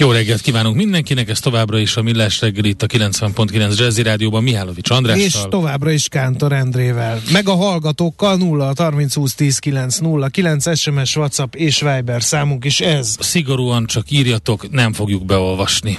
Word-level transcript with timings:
Jó 0.00 0.10
reggelt 0.10 0.40
kívánunk 0.40 0.76
mindenkinek, 0.76 1.28
ez 1.28 1.40
továbbra 1.40 1.78
is 1.78 1.96
a 1.96 2.02
Millás 2.02 2.40
reggel 2.40 2.64
itt 2.64 2.82
a 2.82 2.86
90.9 2.86 3.78
Jazzy 3.78 4.02
Rádióban 4.02 4.42
Mihálovics 4.42 4.90
Andrással. 4.90 5.24
És 5.24 5.36
továbbra 5.48 5.90
is 5.90 6.08
Kántor 6.08 6.52
Endrével. 6.52 7.20
Meg 7.32 7.48
a 7.48 7.54
hallgatókkal 7.54 8.36
0 8.36 8.72
30 8.76 9.14
20 9.14 9.34
10 9.34 9.58
9 9.58 9.98
0 9.98 10.28
9 10.28 10.78
SMS, 10.78 11.16
WhatsApp 11.16 11.54
és 11.54 11.80
Viber 11.80 12.22
számunk 12.22 12.64
is 12.64 12.80
ez. 12.80 13.16
Szigorúan 13.20 13.86
csak 13.86 14.10
írjatok, 14.10 14.70
nem 14.70 14.92
fogjuk 14.92 15.24
beolvasni. 15.24 15.98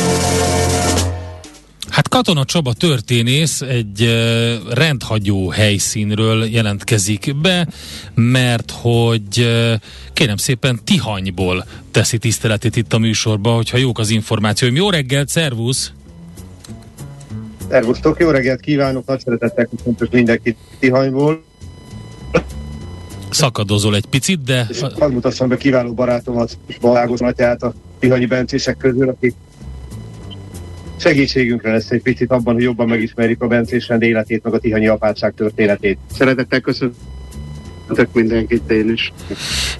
Katona 2.11 2.45
Csaba 2.45 2.73
történész 2.73 3.61
egy 3.61 4.09
rendhagyó 4.73 5.49
helyszínről 5.49 6.45
jelentkezik 6.45 7.35
be, 7.41 7.67
mert 8.15 8.71
hogy 8.71 9.47
kérem 10.13 10.37
szépen 10.37 10.79
Tihanyból 10.83 11.65
teszi 11.91 12.17
tiszteletét 12.17 12.75
itt 12.75 12.93
a 12.93 12.97
műsorba, 12.97 13.51
hogyha 13.51 13.77
jók 13.77 13.99
az 13.99 14.09
információim. 14.09 14.75
Jó 14.75 14.89
reggelt, 14.89 15.27
szervusz! 15.27 15.91
Szervusztok, 17.69 18.19
jó 18.19 18.29
reggelt 18.29 18.59
kívánok, 18.59 19.05
nagy 19.05 19.19
szeretettel 19.19 19.65
köszöntök 19.65 20.11
mindenkit 20.11 20.57
Tihanyból. 20.79 21.43
Szakadozol 23.29 23.95
egy 23.95 24.05
picit, 24.05 24.43
de... 24.43 24.67
És 24.69 24.79
hadd 24.79 25.11
mutassam 25.11 25.49
be 25.49 25.57
kiváló 25.57 25.93
barátomat, 25.93 26.57
Balágos 26.81 27.19
Matyát 27.19 27.63
a 27.63 27.73
Tihanyi 27.99 28.25
Bencések 28.25 28.77
közül, 28.77 29.09
aki 29.09 29.33
segítségünkre 31.01 31.71
lesz 31.71 31.91
egy 31.91 32.01
picit 32.01 32.31
abban, 32.31 32.53
hogy 32.53 32.63
jobban 32.63 32.87
megismerjük 32.87 33.41
a 33.41 33.47
Bencésrend 33.47 34.01
életét, 34.01 34.43
meg 34.43 34.53
a 34.53 34.59
Tihanyi 34.59 34.87
apátság 34.87 35.33
történetét. 35.33 35.97
Szeretettel 36.11 36.59
köszönöm 36.59 36.93
Tök 37.93 38.13
mindenkit 38.13 38.69
én 38.69 38.89
is. 38.89 39.11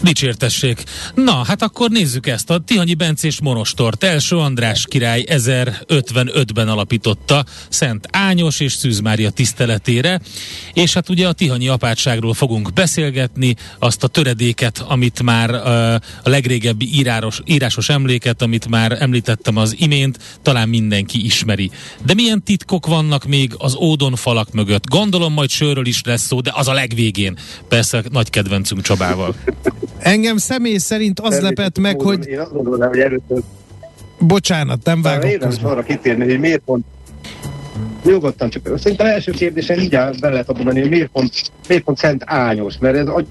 Dicsértessék. 0.01 0.83
Na, 1.15 1.43
hát 1.43 1.61
akkor 1.61 1.89
nézzük 1.89 2.27
ezt. 2.27 2.49
A 2.49 2.59
Tihanyi 2.59 2.93
Bencés 2.93 3.41
Monostort 3.41 4.03
első 4.03 4.37
András 4.37 4.85
király 4.89 5.23
1055-ben 5.27 6.67
alapította 6.67 7.45
Szent 7.69 8.07
Ányos 8.11 8.59
és 8.59 8.73
Szűz 8.73 8.99
Mária 8.99 9.29
tiszteletére, 9.29 10.21
és 10.73 10.93
hát 10.93 11.09
ugye 11.09 11.27
a 11.27 11.33
Tihanyi 11.33 11.67
apátságról 11.67 12.33
fogunk 12.33 12.73
beszélgetni, 12.73 13.55
azt 13.79 14.03
a 14.03 14.07
töredéket, 14.07 14.83
amit 14.87 15.23
már 15.23 15.53
a 16.23 16.29
legrégebbi 16.29 16.89
íráros, 16.93 17.41
írásos 17.45 17.89
emléket, 17.89 18.41
amit 18.41 18.67
már 18.67 18.97
említettem 18.99 19.57
az 19.57 19.75
imént, 19.77 20.19
talán 20.41 20.69
mindenki 20.69 21.25
ismeri. 21.25 21.71
De 22.05 22.13
milyen 22.13 22.43
titkok 22.43 22.87
vannak 22.87 23.25
még 23.25 23.53
az 23.57 23.75
ódon 23.75 24.15
falak 24.15 24.51
mögött? 24.51 24.87
Gondolom 24.89 25.33
majd 25.33 25.49
sörről 25.49 25.85
is 25.85 26.01
lesz 26.03 26.25
szó, 26.25 26.41
de 26.41 26.51
az 26.53 26.67
a 26.67 26.73
legvégén. 26.73 27.37
Persze 27.67 28.00
nagy 28.11 28.29
kedvencünk 28.29 28.81
Csabával. 28.81 29.35
Engem 29.99 30.37
személy 30.37 30.77
szerint 30.77 31.19
az 31.19 31.41
lepett 31.41 31.79
meg, 31.79 32.01
hogy... 32.01 32.27
Én 32.27 32.39
azt 32.39 32.53
gondolom, 32.53 32.87
hogy 32.89 32.99
először... 32.99 33.41
Bocsánat, 34.19 34.79
nem 34.83 35.01
vágok 35.01 35.29
Érdemes 35.29 35.61
arra 35.61 35.83
kitérni, 35.83 36.25
hogy 36.25 36.39
miért 36.39 36.61
pont 36.65 36.85
Nyugodtan, 38.03 38.49
csak 38.49 38.79
szerintem 38.79 39.07
első 39.07 39.31
kérdésen 39.31 39.79
így 39.79 39.95
áll, 39.95 40.13
be 40.19 40.29
lehet 40.29 40.49
abban 40.49 40.65
hogy 40.65 40.89
miért 40.89 41.09
pont, 41.09 41.51
miért 41.67 41.83
pont 41.83 41.97
Szent 41.97 42.23
Ányos, 42.25 42.77
mert 42.79 42.95
ez 42.95 43.07
adja 43.07 43.27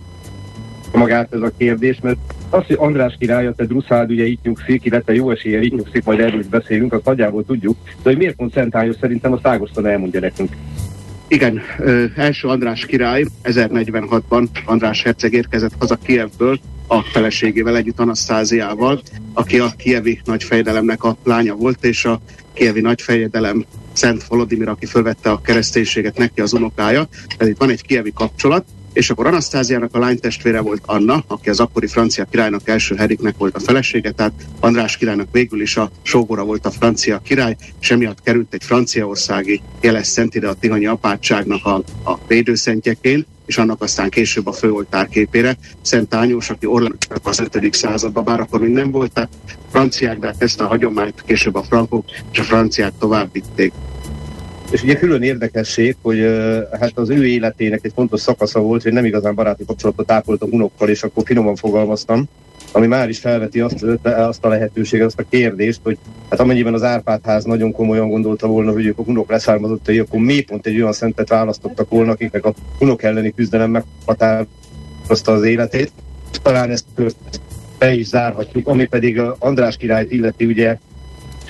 magát 0.93 1.35
ez 1.35 1.41
a 1.41 1.53
kérdés, 1.57 1.99
mert 2.03 2.19
az, 2.51 2.67
hogy 2.67 2.77
András 2.79 3.17
király, 3.19 3.47
a 3.47 3.53
te 3.53 3.65
Druszád 3.65 4.11
ugye 4.11 4.27
itt 4.27 4.43
nyugszik, 4.43 4.85
illetve 4.85 5.15
jó 5.15 5.31
eséllyel 5.31 5.63
itt 5.63 5.77
nyugszik, 5.77 6.05
majd 6.05 6.21
erről 6.21 6.41
is 6.41 6.47
beszélünk, 6.47 6.93
azt 6.93 7.05
nagyjából 7.05 7.45
tudjuk, 7.45 7.77
de 7.85 8.11
hogy 8.11 8.17
miért 8.17 8.37
pont 8.37 8.53
Szent 8.53 8.75
Ányos, 8.75 8.97
szerintem 9.01 9.33
a 9.33 9.39
Ágoston 9.43 9.87
elmondja 9.87 10.21
nekünk. 10.21 10.57
Igen, 11.33 11.61
ö, 11.79 12.05
első 12.17 12.49
András 12.49 12.87
király 12.87 13.25
1046-ban 13.43 14.47
András 14.65 15.03
herceg 15.03 15.33
érkezett 15.33 15.73
haza 15.79 15.97
Kievből 15.97 16.61
a 16.87 17.03
feleségével 17.03 17.77
együtt 17.77 18.01
Anasztáziával, 18.01 19.03
aki 19.33 19.59
a 19.59 19.73
kievi 19.77 20.21
nagyfejedelemnek 20.25 21.05
a 21.05 21.17
lánya 21.25 21.55
volt, 21.55 21.85
és 21.85 22.05
a 22.05 22.21
kievi 22.53 22.81
nagyfejedelem 22.81 23.65
Szent 23.93 24.25
Volodimir, 24.25 24.69
aki 24.69 24.87
fölvette 24.87 25.31
a 25.31 25.41
kereszténységet, 25.41 26.19
neki 26.19 26.41
az 26.41 26.53
unokája. 26.53 27.09
Tehát 27.37 27.53
itt 27.53 27.59
van 27.59 27.71
egy 27.71 27.83
kievi 27.83 28.13
kapcsolat, 28.13 28.65
és 28.93 29.11
akkor 29.11 29.27
Anasztáziának 29.27 29.95
a 29.95 29.99
lánytestvére 29.99 30.61
volt 30.61 30.83
Anna, 30.87 31.25
aki 31.27 31.49
az 31.49 31.61
akkori 31.61 31.87
francia 31.87 32.25
királynak 32.25 32.69
első 32.69 32.95
Heriknek 32.95 33.37
volt 33.37 33.55
a 33.55 33.61
felesége, 33.61 34.11
tehát 34.11 34.33
András 34.61 34.97
királynak 34.97 35.28
végül 35.33 35.61
is 35.61 35.77
a 35.77 35.91
sógora 36.03 36.45
volt 36.45 36.67
a 36.67 36.71
francia 36.71 37.21
király, 37.25 37.56
és 37.81 37.91
emiatt 37.91 38.23
került 38.23 38.55
egy 38.55 38.65
franciaországi 38.65 39.62
jeles 39.81 40.06
szent 40.06 40.34
ide 40.34 40.49
a 40.49 40.55
Tihanyi 40.55 40.87
apátságnak 40.87 41.67
a, 41.67 41.75
a 42.05 42.19
védőszentjeként, 42.27 43.27
és 43.47 43.59
annak 43.59 43.83
aztán 43.83 44.11
később 44.11 44.47
a 44.47 44.53
főoltár 44.53 45.09
képére 45.09 45.57
Szent 45.83 46.15
Ányós, 46.15 46.51
aki 46.51 46.67
Orlánok 46.67 46.97
az 47.22 47.39
5. 47.39 47.75
században, 47.75 48.25
bár 48.25 48.41
akkor 48.41 48.61
még 48.61 48.71
nem 48.71 48.91
volt, 48.91 49.12
tehát 49.12 49.31
franciák, 49.71 50.19
de 50.19 50.34
ezt 50.39 50.61
a 50.61 50.67
hagyományt 50.67 51.22
később 51.27 51.55
a 51.55 51.62
frankok 51.62 52.05
és 52.33 52.39
a 52.39 52.43
franciák 52.43 52.93
tovább 52.99 53.33
vitték. 53.33 53.72
És 54.71 54.83
ugye 54.83 54.95
külön 54.95 55.23
érdekesség, 55.23 55.97
hogy 56.03 56.19
hát 56.81 56.99
az 56.99 57.11
ő 57.11 57.27
életének 57.27 57.81
egy 57.83 57.93
fontos 57.95 58.21
szakasza 58.21 58.61
volt, 58.61 58.83
hogy 58.83 58.93
nem 58.93 59.05
igazán 59.05 59.35
baráti 59.35 59.65
kapcsolatot 59.65 60.11
ápolt 60.11 60.43
a 60.43 60.47
hunokkal, 60.47 60.89
és 60.89 61.03
akkor 61.03 61.23
finoman 61.27 61.57
fogalmaztam, 61.57 62.29
ami 62.73 62.87
már 62.87 63.09
is 63.09 63.19
felveti 63.19 63.61
azt, 63.61 63.85
azt 64.03 64.45
a 64.45 64.49
lehetőséget, 64.49 65.07
azt 65.07 65.19
a 65.19 65.25
kérdést, 65.29 65.81
hogy 65.83 65.99
hát 66.31 66.41
amennyiben 66.41 66.75
az 66.75 66.83
Árpád 66.83 67.25
ház 67.25 67.45
nagyon 67.45 67.73
komolyan 67.73 68.09
gondolta 68.09 68.47
volna, 68.47 68.73
hogy 68.73 68.87
ők 68.87 68.99
a 68.99 69.03
hunok 69.03 69.31
leszármazottai, 69.31 69.99
akkor 69.99 70.21
mi 70.21 70.41
pont 70.41 70.67
egy 70.67 70.81
olyan 70.81 70.93
szentet 70.93 71.29
választottak 71.29 71.89
volna, 71.89 72.11
akiknek 72.11 72.45
a 72.45 72.55
hunok 72.79 73.03
elleni 73.03 73.35
küzdelem 73.35 73.71
meghatározta 73.71 75.33
az 75.33 75.43
életét. 75.43 75.93
Talán 76.43 76.71
ezt 76.71 76.85
be 77.79 77.95
is 77.95 78.07
zárhatjuk, 78.07 78.69
ami 78.69 78.87
pedig 78.87 79.21
András 79.39 79.77
királyt 79.77 80.13
illeti, 80.13 80.45
ugye 80.45 80.79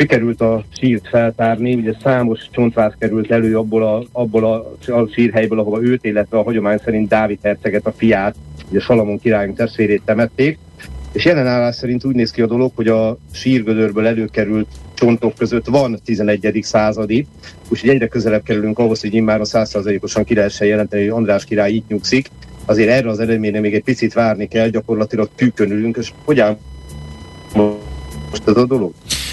sikerült 0.00 0.40
a 0.40 0.64
sírt 0.78 1.08
feltárni, 1.08 1.74
ugye 1.74 1.92
számos 2.02 2.48
csontváz 2.50 2.92
került 2.98 3.30
elő 3.30 3.56
abból 3.56 3.82
a, 3.82 4.04
abból 4.12 4.44
a, 4.44 4.76
a 4.92 5.08
sírhelyből, 5.12 5.58
ahova 5.58 5.82
őt, 5.82 6.04
illetve 6.04 6.38
a 6.38 6.42
hagyomány 6.42 6.78
szerint 6.84 7.08
Dávid 7.08 7.38
herceget, 7.42 7.86
a 7.86 7.92
fiát, 7.96 8.34
ugye 8.68 8.80
Salamon 8.80 9.18
királyunk 9.18 9.56
testvérét 9.56 10.02
temették, 10.04 10.58
és 11.12 11.24
jelenállás 11.24 11.74
szerint 11.74 12.04
úgy 12.04 12.14
néz 12.14 12.30
ki 12.30 12.42
a 12.42 12.46
dolog, 12.46 12.72
hogy 12.74 12.88
a 12.88 13.18
sírgödörből 13.32 14.06
előkerült 14.06 14.68
csontok 14.94 15.34
között 15.34 15.66
van 15.66 15.98
11. 16.04 16.58
századi, 16.62 17.26
úgyhogy 17.68 17.88
egyre 17.88 18.08
közelebb 18.08 18.42
kerülünk 18.42 18.78
ahhoz, 18.78 19.00
hogy 19.00 19.14
immár 19.14 19.40
a 19.40 19.44
100%-osan 19.44 20.24
ki 20.24 20.34
lehessen 20.34 20.66
jelenteni, 20.66 21.02
hogy 21.02 21.18
András 21.18 21.44
király 21.44 21.72
itt 21.72 21.88
nyugszik. 21.88 22.28
Azért 22.64 22.90
erre 22.90 23.08
az 23.08 23.18
eredményre 23.18 23.60
még 23.60 23.74
egy 23.74 23.84
picit 23.84 24.12
várni 24.12 24.48
kell, 24.48 24.68
gyakorlatilag 24.68 25.28
tűkönülünk, 25.34 25.96
és 25.96 26.12
hogy 26.24 26.40
áll 26.40 26.58
most 27.54 28.48
ez 28.48 28.56
a 28.56 28.66
dolog? 28.66 28.92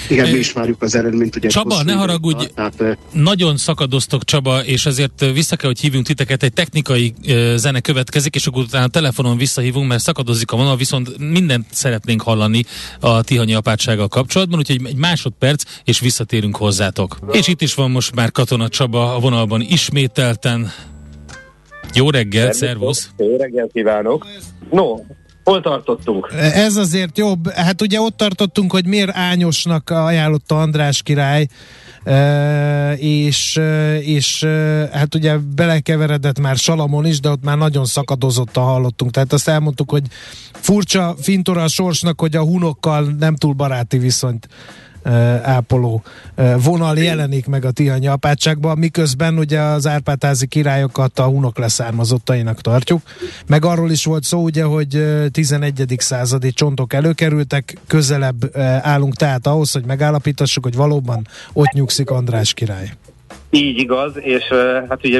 Igen, 0.10 0.30
mi 0.30 0.38
is 0.38 0.52
várjuk 0.52 0.82
az 0.82 0.96
eredményt. 0.96 1.36
Ugye 1.36 1.50
Csaba, 1.50 1.84
ne 1.84 1.94
haragudj, 1.94 2.46
tehát, 2.56 2.98
nagyon 3.12 3.58
szakadoztok 3.58 4.24
Csaba, 4.24 4.64
és 4.64 4.86
ezért 4.86 5.26
vissza 5.34 5.56
kell, 5.56 5.70
hogy 5.70 5.80
hívjunk 5.80 6.06
titeket, 6.06 6.44
egy 6.44 6.54
technikai 6.54 7.14
uh, 7.28 7.56
zene 7.56 7.80
következik, 7.80 8.36
és 8.36 8.48
akkor 8.48 8.64
utána 8.64 8.88
telefonon 8.88 9.38
visszahívunk, 9.38 9.88
mert 9.88 10.04
szakadozik 10.04 10.52
a 10.52 10.58
vonal, 10.58 10.78
viszont 10.78 11.18
mindent 11.18 11.66
szeretnénk 11.72 12.22
hallani 12.22 12.64
a 13.00 13.22
Tihanyi 13.22 13.54
apátsággal 13.54 14.08
kapcsolatban, 14.08 14.60
úgyhogy 14.60 14.82
egy 14.86 14.96
másodperc, 14.96 15.64
és 15.84 16.00
visszatérünk 16.00 16.56
hozzátok. 16.56 17.18
Na. 17.26 17.34
És 17.34 17.48
itt 17.48 17.62
is 17.62 17.74
van 17.74 17.92
most 17.92 18.16
már 18.16 18.32
Katona 18.32 18.70
Csaba 18.70 19.16
a 19.16 19.20
vonalban 19.20 19.62
ismételten. 19.62 20.72
Jó 21.94 22.10
reggelt, 22.10 22.54
szervusz! 22.54 23.10
Jó 23.18 23.38
reggelt 23.38 23.72
kívánok! 23.72 24.28
No, 24.72 24.96
Hol 25.48 25.62
tartottunk? 25.62 26.34
Ez 26.54 26.76
azért 26.76 27.18
jobb. 27.18 27.50
Hát 27.52 27.82
ugye 27.82 28.02
ott 28.02 28.18
tartottunk, 28.18 28.72
hogy 28.72 28.86
miért 28.86 29.16
Ányosnak 29.16 29.90
ajánlotta 29.90 30.62
András 30.62 31.02
király, 31.02 31.48
és, 32.96 33.60
és 34.00 34.44
hát 34.92 35.16
ugye 35.16 35.38
belekeveredett 35.56 36.40
már 36.40 36.56
Salamon 36.56 37.06
is, 37.06 37.20
de 37.20 37.30
ott 37.30 37.44
már 37.44 37.58
nagyon 37.58 37.86
szakadozottan 37.86 38.64
hallottunk. 38.64 39.12
Tehát 39.12 39.34
azt 39.34 39.48
elmondtuk, 39.48 39.92
hogy 39.92 40.04
furcsa 40.52 41.16
fintora 41.22 41.64
a 41.64 41.68
sorsnak, 41.68 42.20
hogy 42.20 42.36
a 42.36 42.44
hunokkal 42.44 43.16
nem 43.20 43.36
túl 43.36 43.54
baráti 43.54 43.98
viszonyt 43.98 44.48
ápoló 45.44 46.04
vonal 46.64 46.98
jelenik 46.98 47.48
meg 47.48 47.66
a 47.66 47.72
Tihanyi 47.72 48.08
apátságban, 48.08 48.78
miközben 48.78 49.38
ugye 49.38 49.60
az 49.60 49.88
Árpátázi 49.88 50.48
királyokat 50.48 51.20
a 51.20 51.24
hunok 51.24 51.58
leszármazottainak 51.58 52.62
tartjuk. 52.62 53.02
Meg 53.48 53.66
arról 53.66 53.92
is 53.92 54.06
volt 54.06 54.24
szó 54.24 54.44
ugye, 54.44 54.64
hogy 54.64 55.04
11. 55.32 55.96
századi 55.98 56.52
csontok 56.52 56.94
előkerültek, 56.94 57.78
közelebb 57.88 58.58
állunk 58.82 59.16
tehát 59.16 59.48
ahhoz, 59.48 59.72
hogy 59.72 59.86
megállapítassuk, 59.86 60.64
hogy 60.64 60.76
valóban 60.76 61.28
ott 61.54 61.72
nyugszik 61.72 62.10
András 62.10 62.54
király. 62.54 62.92
Így 63.50 63.78
igaz, 63.78 64.12
és 64.16 64.44
hát 64.90 65.00
ugye 65.06 65.20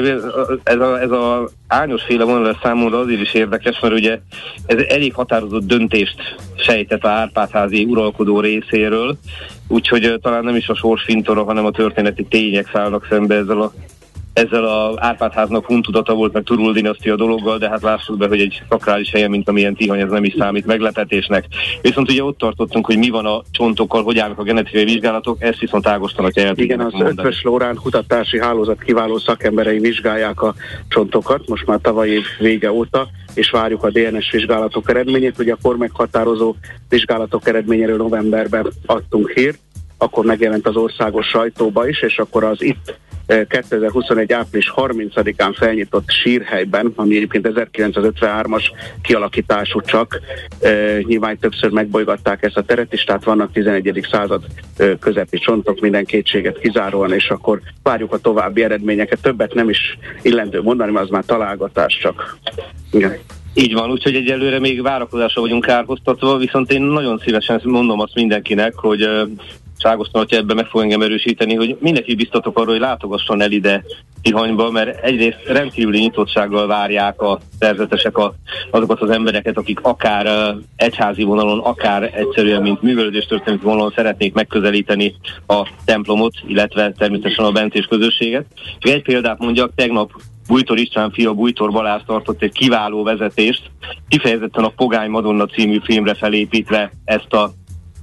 ez 0.62 0.78
a, 0.78 1.00
ez 1.00 1.10
a 1.10 1.48
ányos 1.66 2.02
féle 2.02 2.24
vonal 2.24 2.58
számomra 2.62 2.98
azért 2.98 3.20
is 3.20 3.34
érdekes, 3.34 3.80
mert 3.80 3.94
ugye 3.94 4.18
ez 4.66 4.84
elég 4.88 5.14
határozott 5.14 5.66
döntést 5.66 6.36
sejtett 6.60 7.04
a 7.04 7.08
Árpádházi 7.08 7.84
uralkodó 7.84 8.40
részéről, 8.40 9.18
úgyhogy 9.68 10.18
talán 10.22 10.44
nem 10.44 10.56
is 10.56 10.68
a 10.68 10.74
sorsfintora, 10.74 11.44
hanem 11.44 11.64
a 11.64 11.70
történeti 11.70 12.24
tények 12.24 12.70
szállnak 12.72 13.06
szembe 13.10 13.34
ezzel 13.34 13.60
a 13.60 13.72
ezzel 14.38 14.64
a 14.64 14.94
Árpádháznak 14.96 15.66
huntudata 15.66 16.14
volt, 16.14 16.32
meg 16.32 16.42
Turul 16.42 16.72
dinasztia 16.72 17.16
dologgal, 17.16 17.58
de 17.58 17.68
hát 17.68 17.82
lássuk 17.82 18.16
be, 18.16 18.26
hogy 18.28 18.40
egy 18.40 18.62
sakrális 18.70 19.10
helye, 19.10 19.28
mint 19.28 19.48
amilyen 19.48 19.74
Tihany, 19.74 20.00
ez 20.00 20.10
nem 20.10 20.24
is 20.24 20.34
számít 20.38 20.66
meglepetésnek. 20.66 21.44
Viszont 21.82 22.10
ugye 22.10 22.24
ott 22.24 22.38
tartottunk, 22.38 22.86
hogy 22.86 22.98
mi 22.98 23.08
van 23.08 23.26
a 23.26 23.42
csontokkal, 23.50 24.02
hogy 24.02 24.18
állnak 24.18 24.38
a 24.38 24.42
genetikai 24.42 24.84
vizsgálatok, 24.84 25.42
ezt 25.42 25.58
viszont 25.58 25.86
ágosztanak 25.86 26.36
el. 26.36 26.56
Igen, 26.56 26.80
az 26.80 26.92
Ötvös 26.98 27.42
Lórán 27.42 27.74
kutatási 27.74 28.40
hálózat 28.40 28.82
kiváló 28.82 29.18
szakemberei 29.18 29.78
vizsgálják 29.78 30.42
a 30.42 30.54
csontokat, 30.88 31.48
most 31.48 31.66
már 31.66 31.78
tavaly 31.82 32.08
év 32.08 32.24
vége 32.38 32.72
óta, 32.72 33.08
és 33.34 33.50
várjuk 33.50 33.82
a 33.82 33.90
DNS 33.90 34.30
vizsgálatok 34.30 34.90
eredményét. 34.90 35.38
Ugye 35.38 35.52
a 35.52 35.58
kormeghatározó 35.62 36.54
vizsgálatok 36.88 37.48
eredményéről 37.48 37.96
novemberben 37.96 38.66
adtunk 38.86 39.30
hírt, 39.30 39.58
akkor 39.98 40.24
megjelent 40.24 40.66
az 40.66 40.76
országos 40.76 41.26
sajtóba 41.26 41.88
is, 41.88 42.02
és 42.02 42.18
akkor 42.18 42.44
az 42.44 42.62
itt 42.62 42.98
2021. 43.28 44.32
április 44.32 44.72
30-án 44.76 45.54
felnyitott 45.56 46.10
sírhelyben, 46.10 46.92
ami 46.94 47.16
egyébként 47.16 47.48
1953-as 47.54 48.64
kialakítású 49.02 49.80
csak, 49.80 50.20
e, 50.60 50.98
nyilván 51.02 51.38
többször 51.38 51.70
megbolygatták 51.70 52.42
ezt 52.42 52.56
a 52.56 52.62
teret 52.62 52.92
is, 52.92 53.04
tehát 53.04 53.24
vannak 53.24 53.52
11. 53.52 54.06
század 54.10 54.44
e, 54.76 54.98
közepi 54.98 55.38
csontok, 55.38 55.80
minden 55.80 56.04
kétséget 56.04 56.58
kizáróan, 56.58 57.12
és 57.12 57.30
akkor 57.30 57.60
várjuk 57.82 58.12
a 58.12 58.18
további 58.18 58.62
eredményeket. 58.62 59.20
Többet 59.22 59.54
nem 59.54 59.68
is 59.68 59.98
illendő 60.22 60.62
mondani, 60.62 60.92
mert 60.92 61.04
az 61.04 61.10
már 61.10 61.24
találgatás 61.24 61.98
csak. 62.02 62.38
Igen. 62.92 63.16
Így 63.54 63.72
van, 63.72 63.90
úgyhogy 63.90 64.14
egyelőre 64.14 64.58
még 64.58 64.82
várakozásra 64.82 65.40
vagyunk 65.40 65.64
kárhoztatva, 65.64 66.36
viszont 66.36 66.72
én 66.72 66.82
nagyon 66.82 67.18
szívesen 67.18 67.60
mondom 67.64 68.00
azt 68.00 68.14
mindenkinek, 68.14 68.74
hogy 68.74 69.08
Ságosztan, 69.78 70.20
hogyha 70.20 70.36
ebben 70.36 70.56
meg 70.56 70.66
fog 70.66 70.82
engem 70.82 71.02
erősíteni, 71.02 71.54
hogy 71.54 71.76
mindenki 71.80 72.14
biztatok 72.14 72.58
arról, 72.58 72.72
hogy 72.72 72.80
látogasson 72.80 73.40
el 73.40 73.50
ide 73.50 73.84
Tihanyba, 74.22 74.70
mert 74.70 75.04
egyrészt 75.04 75.44
rendkívüli 75.46 75.98
nyitottsággal 75.98 76.66
várják 76.66 77.20
a 77.22 77.38
szerzetesek 77.58 78.18
a, 78.18 78.34
azokat 78.70 79.00
az 79.00 79.10
embereket, 79.10 79.56
akik 79.56 79.80
akár 79.80 80.26
uh, 80.26 80.62
egyházi 80.76 81.22
vonalon, 81.22 81.58
akár 81.58 82.10
egyszerűen, 82.14 82.62
mint 82.62 82.82
művelődés 82.82 83.26
történeti 83.26 83.64
vonalon 83.64 83.92
szeretnék 83.94 84.34
megközelíteni 84.34 85.14
a 85.46 85.68
templomot, 85.84 86.32
illetve 86.46 86.92
természetesen 86.92 87.44
a 87.44 87.52
bencés 87.52 87.86
közösséget. 87.86 88.46
Csak 88.78 88.92
egy 88.92 89.02
példát 89.02 89.38
mondjak, 89.38 89.72
tegnap 89.74 90.10
Bújtor 90.48 90.78
István 90.78 91.10
fia 91.10 91.32
Bújtor 91.32 91.70
Balázs 91.70 92.02
tartott 92.06 92.42
egy 92.42 92.52
kiváló 92.52 93.02
vezetést, 93.02 93.70
kifejezetten 94.08 94.64
a 94.64 94.72
Pogány 94.76 95.10
Madonna 95.10 95.46
című 95.46 95.78
filmre 95.84 96.14
felépítve 96.14 96.92
ezt 97.04 97.32
a 97.32 97.50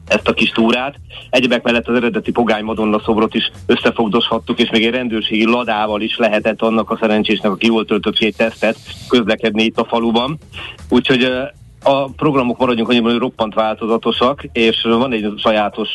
ezt 0.08 0.28
a 0.28 0.34
kis 0.34 0.50
túrát. 0.50 0.96
Egyebek 1.30 1.64
mellett 1.64 1.88
az 1.88 1.96
eredeti 1.96 2.32
Pogány 2.32 2.64
Madonna 2.64 3.02
szobrot 3.06 3.34
is 3.34 3.52
összefogdoshattuk, 3.66 4.60
és 4.60 4.70
még 4.70 4.86
egy 4.86 4.94
rendőrségi 4.94 5.46
ladával 5.46 6.02
is 6.02 6.18
lehetett 6.18 6.62
annak 6.62 6.90
a 6.90 6.98
szerencsésnek, 7.00 7.52
aki 7.52 7.66
jól 7.66 7.86
töltött 7.86 8.18
két 8.18 8.38
tesztet, 8.38 8.78
közlekedni 9.08 9.64
itt 9.64 9.78
a 9.78 9.86
faluban. 9.86 10.38
Úgyhogy 10.90 11.32
a 11.88 12.10
programok 12.10 12.58
maradjunk 12.58 12.90
annyiban, 12.90 13.12
hogy 13.12 13.20
roppant 13.20 13.54
változatosak, 13.54 14.44
és 14.52 14.82
van 14.82 15.12
egy 15.12 15.34
sajátos 15.38 15.90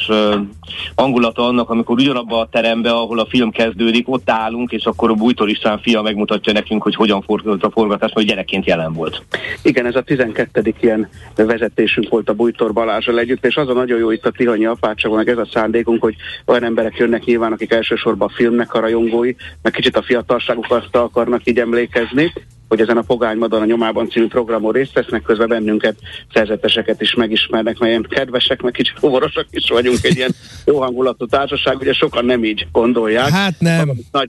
hangulata 0.94 1.46
annak, 1.46 1.70
amikor 1.70 1.98
ugyanabban 1.98 2.40
a 2.40 2.48
teremben, 2.48 2.92
ahol 2.92 3.18
a 3.18 3.26
film 3.26 3.50
kezdődik, 3.50 4.08
ott 4.08 4.30
állunk, 4.30 4.72
és 4.72 4.84
akkor 4.84 5.10
a 5.10 5.14
Bújtor 5.14 5.48
István 5.48 5.78
fia 5.78 6.02
megmutatja 6.02 6.52
nekünk, 6.52 6.82
hogy 6.82 6.94
hogyan 6.94 7.22
fordult 7.22 7.64
a 7.64 7.70
forgatás, 7.70 8.12
mert 8.14 8.26
gyerekként 8.26 8.66
jelen 8.66 8.92
volt. 8.92 9.22
Igen, 9.62 9.86
ez 9.86 9.96
a 9.96 10.02
12. 10.02 10.74
ilyen 10.80 11.08
vezetésünk 11.36 12.08
volt 12.08 12.28
a 12.28 12.34
Bújtor 12.34 12.72
Balázsral 12.72 13.18
együtt, 13.18 13.46
és 13.46 13.56
az 13.56 13.68
a 13.68 13.72
nagyon 13.72 13.98
jó 13.98 14.10
itt 14.10 14.26
a 14.26 14.30
Tihanyi 14.30 14.66
apátságon, 14.66 15.28
ez 15.28 15.38
a 15.38 15.48
szándékunk, 15.52 16.02
hogy 16.02 16.14
olyan 16.46 16.64
emberek 16.64 16.96
jönnek 16.96 17.24
nyilván, 17.24 17.52
akik 17.52 17.72
elsősorban 17.72 18.28
a 18.28 18.34
filmnek 18.34 18.74
a 18.74 18.80
rajongói, 18.80 19.34
meg 19.62 19.72
kicsit 19.72 19.96
a 19.96 20.02
fiatalságukat 20.02 20.96
akarnak 20.96 21.46
így 21.46 21.58
emlékezni, 21.58 22.32
hogy 22.70 22.80
ezen 22.80 22.96
a 22.96 23.02
Pogány 23.02 23.36
Madonna 23.36 23.64
nyomában 23.64 24.10
című 24.10 24.26
programon 24.26 24.72
részt 24.72 24.92
vesznek, 24.92 25.22
közben 25.22 25.48
bennünket, 25.48 25.96
szerzeteseket 26.32 27.00
is 27.00 27.14
megismernek, 27.14 27.78
melyen 27.78 28.06
kedvesek, 28.08 28.62
meg 28.62 28.72
kicsit 28.72 28.98
humorosak 28.98 29.46
is 29.50 29.70
vagyunk, 29.70 29.98
egy 30.02 30.16
ilyen 30.16 30.34
jó 30.66 30.80
hangulatú 30.80 31.26
társaság, 31.26 31.76
ugye 31.80 31.92
sokan 31.92 32.24
nem 32.24 32.44
így 32.44 32.66
gondolják. 32.72 33.28
Hát 33.28 33.54
nem. 33.58 33.90
Nagy 34.10 34.28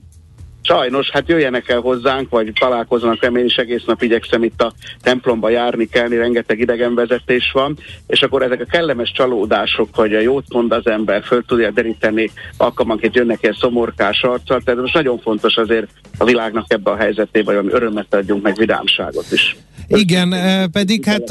Sajnos, 0.62 1.10
hát 1.10 1.28
jöjjenek 1.28 1.68
el 1.68 1.80
hozzánk, 1.80 2.28
vagy 2.28 2.52
találkozzanak 2.60 3.20
velem, 3.20 3.36
én 3.36 3.44
is 3.44 3.56
egész 3.56 3.84
nap 3.86 4.02
igyekszem 4.02 4.42
itt 4.42 4.62
a 4.62 4.72
templomba 5.02 5.48
járni, 5.48 5.88
kelni, 5.88 6.16
rengeteg 6.16 6.58
idegenvezetés 6.58 7.50
van, 7.52 7.78
és 8.06 8.22
akkor 8.22 8.42
ezek 8.42 8.60
a 8.60 8.70
kellemes 8.70 9.12
csalódások, 9.12 9.88
hogy 9.92 10.14
a 10.14 10.20
jót 10.20 10.44
mond 10.52 10.72
az 10.72 10.86
ember, 10.86 11.22
föl 11.24 11.44
tudja 11.46 11.70
deríteni, 11.70 12.30
alkalmanként 12.56 13.14
jönnek 13.14 13.42
ilyen 13.42 13.56
szomorkás 13.60 14.22
arccal, 14.22 14.60
tehát 14.64 14.80
most 14.80 14.94
nagyon 14.94 15.18
fontos 15.18 15.56
azért 15.56 15.88
a 16.18 16.24
világnak 16.24 16.72
ebbe 16.72 16.90
a 16.90 16.96
helyzetében, 16.96 17.62
hogy 17.62 17.72
örömmet 17.72 18.14
adjunk, 18.14 18.42
meg 18.42 18.56
vidámságot 18.56 19.32
is. 19.32 19.56
Igen, 19.86 20.32
eh, 20.32 20.66
pedig 20.66 21.04
hát, 21.04 21.22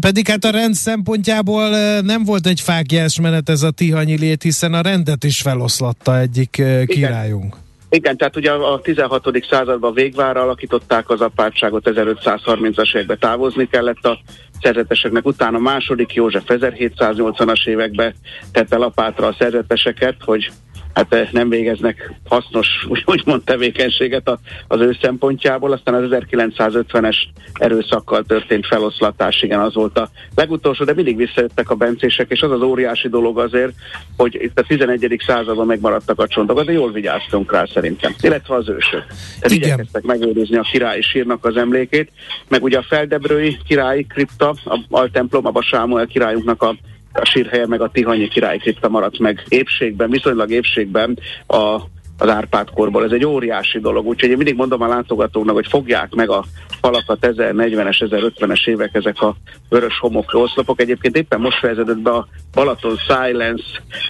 pedig 0.00 0.28
hát 0.28 0.44
a 0.44 0.50
rend 0.50 0.74
szempontjából 0.74 1.76
eh, 1.76 2.00
nem 2.00 2.24
volt 2.24 2.46
egy 2.46 2.60
fákjás 2.60 3.20
menet 3.20 3.48
ez 3.48 3.62
a 3.62 3.70
Tihanyi 3.70 4.18
lét, 4.18 4.42
hiszen 4.42 4.74
a 4.74 4.80
rendet 4.80 5.24
is 5.24 5.40
feloszlatta 5.40 6.18
egyik 6.18 6.58
eh, 6.58 6.84
királyunk. 6.86 7.44
Igen. 7.44 7.61
Igen, 7.94 8.16
tehát 8.16 8.36
ugye 8.36 8.52
a 8.52 8.80
16. 8.80 9.28
században 9.50 9.94
végvára 9.94 10.40
alakították 10.40 11.10
az 11.10 11.20
apátságot, 11.20 11.90
1530-as 11.90 12.94
években 12.94 13.18
távozni 13.18 13.68
kellett 13.68 14.06
a 14.06 14.18
szerzeteseknek, 14.62 15.26
utána 15.26 15.56
a 15.56 15.60
második 15.60 16.14
József 16.14 16.44
1780-as 16.46 17.66
években 17.66 18.14
tette 18.52 18.76
lapátra 18.76 19.26
a 19.26 19.36
szerzeteseket, 19.38 20.14
hogy 20.24 20.50
hát 20.94 21.14
eh, 21.14 21.28
nem 21.32 21.48
végeznek 21.48 22.12
hasznos, 22.28 22.68
úgymond 23.04 23.42
tevékenységet 23.44 24.38
az 24.68 24.80
ő 24.80 24.96
szempontjából. 25.00 25.72
Aztán 25.72 25.94
az 25.94 26.02
1950-es 26.10 27.16
erőszakkal 27.54 28.22
történt 28.22 28.66
feloszlatás, 28.66 29.42
igen, 29.42 29.60
az 29.60 29.74
volt 29.74 29.98
a 29.98 30.10
legutolsó, 30.34 30.84
de 30.84 30.94
mindig 30.94 31.16
visszajöttek 31.16 31.70
a 31.70 31.74
bencések, 31.74 32.30
és 32.30 32.40
az 32.40 32.50
az 32.50 32.60
óriási 32.60 33.08
dolog 33.08 33.38
azért, 33.38 33.72
hogy 34.16 34.34
itt 34.34 34.58
a 34.58 34.62
11. 34.62 35.22
században 35.26 35.66
megmaradtak 35.66 36.18
a 36.18 36.26
csontok, 36.26 36.62
de 36.62 36.72
jól 36.72 36.92
vigyáztunk 36.92 37.52
rá 37.52 37.64
szerintem, 37.64 38.14
illetve 38.20 38.54
az 38.54 38.68
ősök. 38.68 39.04
Tehát 39.40 39.50
igyekeztek 39.50 40.02
megőrizni 40.02 40.56
a 40.56 40.68
királyi 40.70 41.02
sírnak 41.02 41.44
az 41.44 41.56
emlékét, 41.56 42.10
meg 42.48 42.62
ugye 42.62 42.78
a 42.78 42.84
feldebrői 42.88 43.58
királyi 43.66 44.06
kripta, 44.06 44.54
a, 44.64 45.00
a 45.00 45.10
templom, 45.10 45.46
a 45.52 45.62
Sámuel 45.62 46.06
királyunknak 46.06 46.62
a 46.62 46.76
a 47.12 47.24
sírhelye 47.24 47.66
meg 47.66 47.80
a 47.80 47.90
Tihanyi 47.90 48.28
király 48.28 48.58
kripta 48.58 48.88
maradt 48.88 49.18
meg 49.18 49.44
épségben, 49.48 50.10
viszonylag 50.10 50.50
épségben 50.50 51.18
a 51.46 51.80
az 52.22 52.28
Árpád 52.28 52.70
korból. 52.70 53.04
Ez 53.04 53.10
egy 53.10 53.24
óriási 53.24 53.80
dolog, 53.80 54.06
úgyhogy 54.06 54.30
én 54.30 54.36
mindig 54.36 54.54
mondom 54.54 54.82
a 54.82 54.86
látogatóknak, 54.86 55.54
hogy 55.54 55.66
fogják 55.68 56.14
meg 56.14 56.30
a 56.30 56.44
falakat 56.80 57.18
1040-es, 57.20 58.32
1050-es 58.38 58.66
évek 58.68 58.94
ezek 58.94 59.20
a 59.20 59.36
vörös 59.68 59.98
homok 59.98 60.34
oszlopok. 60.34 60.80
Egyébként 60.80 61.16
éppen 61.16 61.40
most 61.40 61.58
fejeződött 61.58 61.98
be 61.98 62.10
a 62.10 62.28
Balaton 62.52 62.96
Silence 62.96 63.64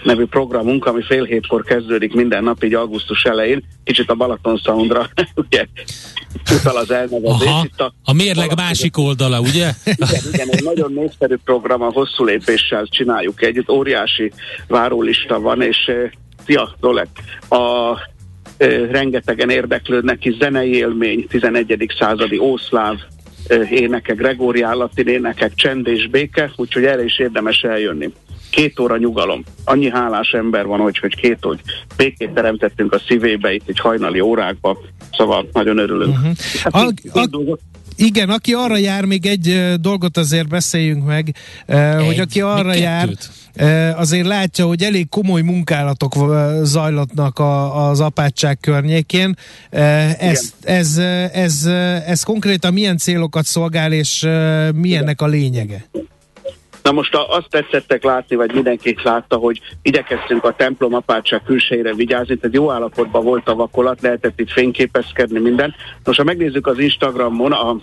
nevű 0.04 0.24
programunk, 0.24 0.86
ami 0.86 1.02
fél 1.02 1.24
hétkor 1.24 1.62
kezdődik 1.62 2.14
minden 2.14 2.44
nap, 2.44 2.64
így 2.64 2.74
augusztus 2.74 3.24
elején. 3.24 3.64
Kicsit 3.84 4.10
a 4.10 4.14
Balaton 4.14 4.56
Soundra, 4.56 5.08
ugye, 5.34 5.66
utal 6.58 6.76
az 6.76 6.90
elnevezés. 6.90 7.46
Aha, 7.46 7.64
Itt 7.64 7.80
a, 7.80 7.94
a 8.04 8.12
mérleg 8.12 8.34
Balaton 8.34 8.64
másik 8.64 8.96
oldala, 8.96 9.40
ugye? 9.40 9.70
igen, 9.84 10.20
igen, 10.32 10.48
egy 10.50 10.62
nagyon 10.62 10.92
népszerű 10.92 11.36
program, 11.44 11.82
a 11.82 11.90
hosszú 11.92 12.24
lépéssel 12.24 12.86
csináljuk 12.86 13.42
együtt, 13.42 13.70
óriási 13.70 14.32
várólista 14.68 15.40
van, 15.40 15.62
és 15.62 15.90
Szia, 16.46 16.74
Zolek! 16.80 17.08
A 17.48 17.92
e, 18.56 18.86
rengetegen 18.90 19.50
érdeklődnek 19.50 20.18
ki 20.18 20.36
zenei 20.38 20.74
élmény, 20.74 21.26
11. 21.26 21.92
századi 21.98 22.38
ószláv 22.38 22.96
énekek, 23.70 24.16
Gregórián 24.16 24.76
latin 24.76 25.06
énekek, 25.06 25.54
csend 25.54 25.86
és 25.86 26.08
béke, 26.08 26.52
úgyhogy 26.56 26.84
erre 26.84 27.04
is 27.04 27.18
érdemes 27.18 27.62
eljönni 27.62 28.12
két 28.52 28.78
óra 28.78 28.96
nyugalom. 28.96 29.44
Annyi 29.64 29.90
hálás 29.90 30.32
ember 30.32 30.66
van, 30.66 30.80
hogy, 30.80 30.98
hogy 30.98 31.16
két, 31.16 31.38
hogy 31.40 31.60
békét 31.96 32.30
teremtettünk 32.30 32.92
a 32.92 32.98
szívébe 33.06 33.52
itt 33.52 33.68
egy 33.68 33.78
hajnali 33.78 34.20
órákba, 34.20 34.78
szóval 35.12 35.48
nagyon 35.52 35.78
örülünk. 35.78 36.16
Uh-huh. 36.16 36.32
Hát 36.62 36.74
a, 36.74 37.20
a, 37.20 37.58
igen, 37.96 38.30
aki 38.30 38.52
arra 38.52 38.76
jár, 38.76 39.04
még 39.04 39.26
egy 39.26 39.74
dolgot 39.80 40.16
azért 40.16 40.48
beszéljünk 40.48 41.04
meg, 41.04 41.34
egy, 41.66 42.04
hogy 42.04 42.18
aki 42.18 42.40
arra 42.40 42.74
jár, 42.74 43.08
azért 43.96 44.26
látja, 44.26 44.66
hogy 44.66 44.82
elég 44.82 45.08
komoly 45.08 45.42
munkálatok 45.42 46.14
zajlatnak 46.62 47.38
a, 47.38 47.88
az 47.88 48.00
apátság 48.00 48.58
környékén. 48.60 49.36
Ez, 49.70 50.18
ez, 50.18 50.52
ez, 50.64 50.96
ez, 51.32 51.64
ez 52.06 52.22
konkrétan 52.22 52.72
milyen 52.72 52.96
célokat 52.96 53.44
szolgál, 53.44 53.92
és 53.92 54.28
milyennek 54.74 55.20
a 55.20 55.26
lényege? 55.26 55.84
Na 56.82 56.92
most 56.92 57.14
azt 57.14 57.48
tetszettek 57.50 58.04
látni, 58.04 58.36
vagy 58.36 58.54
mindenki 58.54 58.96
látta, 59.02 59.36
hogy 59.36 59.60
igyekeztünk 59.82 60.44
a 60.44 60.54
templom 60.54 60.94
apátság 60.94 61.42
külsejére 61.42 61.94
vigyázni, 61.94 62.36
tehát 62.36 62.56
jó 62.56 62.70
állapotban 62.70 63.24
volt 63.24 63.48
a 63.48 63.54
vakolat, 63.54 64.00
lehetett 64.00 64.40
itt 64.40 64.50
fényképezkedni 64.50 65.38
minden. 65.38 65.74
Most 66.04 66.18
ha 66.18 66.24
megnézzük 66.24 66.66
az 66.66 66.78
Instagramon, 66.78 67.52
a 67.52 67.76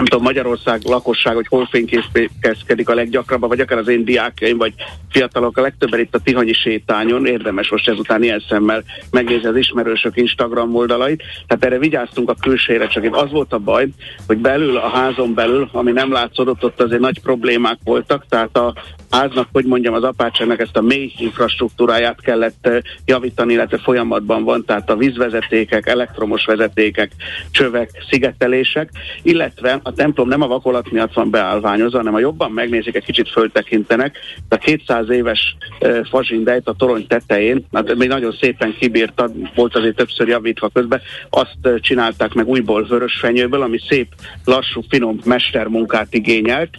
nem 0.00 0.08
tudom, 0.08 0.24
Magyarország 0.24 0.82
lakosság, 0.84 1.34
hogy 1.34 1.46
hol 1.48 1.68
fénykészkedik 1.70 2.88
a 2.88 2.94
leggyakrabban, 2.94 3.48
vagy 3.48 3.60
akár 3.60 3.78
az 3.78 3.88
én 3.88 4.04
diákjaim, 4.04 4.56
vagy 4.56 4.74
fiatalok, 5.10 5.56
a 5.56 5.60
legtöbben 5.60 6.00
itt 6.00 6.14
a 6.14 6.18
Tihanyi 6.18 6.52
sétányon, 6.52 7.26
érdemes 7.26 7.70
most 7.70 7.88
ezután 7.88 8.22
ilyen 8.22 8.44
szemmel 8.48 8.82
megnézni 9.10 9.48
az 9.48 9.56
ismerősök 9.56 10.16
Instagram 10.16 10.74
oldalait. 10.74 11.22
Tehát 11.46 11.64
erre 11.64 11.78
vigyáztunk 11.78 12.30
a 12.30 12.36
külsére, 12.40 12.86
csak 12.86 13.04
itt 13.04 13.14
az 13.14 13.30
volt 13.30 13.52
a 13.52 13.58
baj, 13.58 13.88
hogy 14.26 14.38
belül, 14.38 14.76
a 14.76 14.88
házon 14.88 15.34
belül, 15.34 15.68
ami 15.72 15.92
nem 15.92 16.12
látszódott, 16.12 16.64
ott 16.64 16.80
azért 16.80 17.00
nagy 17.00 17.20
problémák 17.20 17.78
voltak, 17.84 18.24
tehát 18.28 18.56
a 18.56 18.74
háznak, 19.10 19.48
hogy 19.52 19.64
mondjam, 19.64 19.94
az 19.94 20.02
apátságnak 20.02 20.60
ezt 20.60 20.76
a 20.76 20.82
mély 20.82 21.12
infrastruktúráját 21.18 22.20
kellett 22.20 22.68
javítani, 23.04 23.52
illetve 23.52 23.78
folyamatban 23.78 24.44
van, 24.44 24.64
tehát 24.64 24.90
a 24.90 24.96
vízvezetékek, 24.96 25.86
elektromos 25.86 26.44
vezetékek, 26.44 27.12
csövek, 27.50 27.90
szigetelések, 28.10 28.90
illetve 29.22 29.80
a 29.90 29.92
templom 29.92 30.28
nem 30.28 30.42
a 30.42 30.46
vakolat 30.46 30.90
miatt 30.90 31.12
van 31.12 31.30
beállványozva, 31.30 31.98
hanem 31.98 32.14
a 32.14 32.18
jobban 32.18 32.50
megnézik, 32.50 32.94
egy 32.94 33.04
kicsit 33.04 33.28
föltekintenek, 33.28 34.18
a 34.48 34.56
200 34.56 35.10
éves 35.10 35.56
uh, 35.80 36.06
fazsindejt 36.06 36.68
a 36.68 36.72
torony 36.72 37.06
tetején, 37.06 37.66
hát 37.72 37.94
még 37.94 38.08
nagyon 38.08 38.36
szépen 38.40 38.74
kibírta, 38.78 39.30
volt 39.54 39.76
azért 39.76 39.96
többször 39.96 40.28
javítva 40.28 40.68
közben, 40.68 41.00
azt 41.30 41.58
uh, 41.62 41.80
csinálták 41.80 42.32
meg 42.32 42.48
újból 42.48 42.82
vörös 42.82 43.18
fenyőből, 43.20 43.62
ami 43.62 43.78
szép, 43.88 44.14
lassú, 44.44 44.82
finom 44.88 45.18
mestermunkát 45.24 46.14
igényelt, 46.14 46.70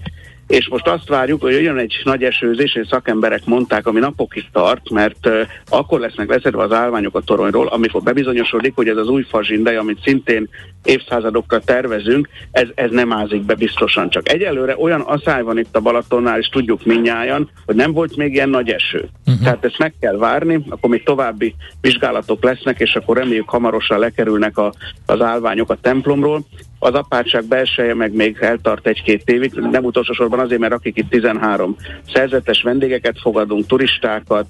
és 0.51 0.67
most 0.67 0.87
azt 0.87 1.07
várjuk, 1.07 1.41
hogy 1.41 1.63
jön 1.63 1.77
egy 1.77 2.01
nagy 2.03 2.23
esőzés, 2.23 2.75
és 2.75 2.87
szakemberek 2.87 3.45
mondták, 3.45 3.87
ami 3.87 3.99
napokig 3.99 4.45
tart, 4.51 4.89
mert 4.89 5.27
uh, 5.27 5.41
akkor 5.69 5.99
lesznek 5.99 6.29
leszedve 6.29 6.63
az 6.63 6.71
állványok 6.71 7.15
a 7.15 7.21
toronyról, 7.21 7.67
amikor 7.67 8.01
bebizonyosodik, 8.01 8.75
hogy 8.75 8.87
ez 8.87 8.97
az 8.97 9.07
új 9.07 9.23
fazsindej, 9.29 9.77
amit 9.77 10.01
szintén 10.03 10.49
évszázadokra 10.83 11.59
tervezünk, 11.59 12.29
ez, 12.51 12.67
ez 12.75 12.89
nem 12.91 13.13
ázik 13.13 13.41
be 13.41 13.53
biztosan. 13.53 14.09
Csak 14.09 14.31
egyelőre 14.31 14.75
olyan 14.77 15.01
asszály 15.01 15.41
van 15.41 15.57
itt 15.57 15.75
a 15.75 15.79
Balatonnál, 15.79 16.39
és 16.39 16.47
tudjuk 16.47 16.85
minnyáján, 16.85 17.49
hogy 17.65 17.75
nem 17.75 17.91
volt 17.91 18.15
még 18.15 18.33
ilyen 18.33 18.49
nagy 18.49 18.69
eső. 18.69 19.09
Uh-huh. 19.25 19.43
Tehát 19.43 19.65
ezt 19.65 19.77
meg 19.77 19.93
kell 19.99 20.17
várni, 20.17 20.65
akkor 20.69 20.89
még 20.89 21.03
további 21.03 21.55
vizsgálatok 21.81 22.43
lesznek, 22.43 22.79
és 22.79 22.95
akkor 22.95 23.17
reméljük 23.17 23.49
hamarosan 23.49 23.99
lekerülnek 23.99 24.57
a, 24.57 24.73
az 25.05 25.21
állványok 25.21 25.69
a 25.69 25.77
templomról. 25.81 26.45
Az 26.83 26.93
apátság 26.93 27.43
belseje 27.43 27.93
meg 27.93 28.13
még 28.13 28.37
eltart 28.39 28.87
egy-két 28.87 29.29
évig, 29.29 29.53
nem 29.53 29.83
utolsó 29.83 30.13
sorban 30.13 30.39
azért, 30.39 30.59
mert 30.59 30.73
akik 30.73 30.97
itt 30.97 31.09
13 31.09 31.75
szerzetes 32.13 32.61
vendégeket 32.61 33.19
fogadunk, 33.19 33.65
turistákat, 33.65 34.45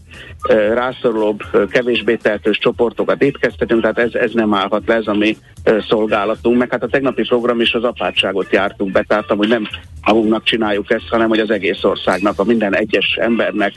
rászorulóbb, 0.73 1.41
kevésbé 1.69 2.15
tehetős 2.15 2.57
csoportokat 2.57 3.21
étkeztetünk, 3.21 3.81
tehát 3.81 3.97
ez, 3.97 4.13
ez 4.13 4.31
nem 4.33 4.53
állhat 4.53 4.87
le, 4.87 4.95
ez 4.95 5.07
a 5.07 5.13
mi 5.13 5.37
szolgálatunk, 5.87 6.57
meg 6.57 6.71
hát 6.71 6.83
a 6.83 6.87
tegnapi 6.87 7.23
program 7.27 7.61
is 7.61 7.73
az 7.73 7.83
apátságot 7.83 8.51
jártuk 8.51 8.91
be, 8.91 9.03
tehát 9.07 9.25
hogy 9.27 9.47
nem 9.47 9.67
magunknak 10.01 10.43
csináljuk 10.43 10.91
ezt, 10.91 11.07
hanem 11.09 11.29
hogy 11.29 11.39
az 11.39 11.49
egész 11.49 11.83
országnak, 11.83 12.39
a 12.39 12.43
minden 12.43 12.75
egyes 12.75 13.17
embernek 13.19 13.73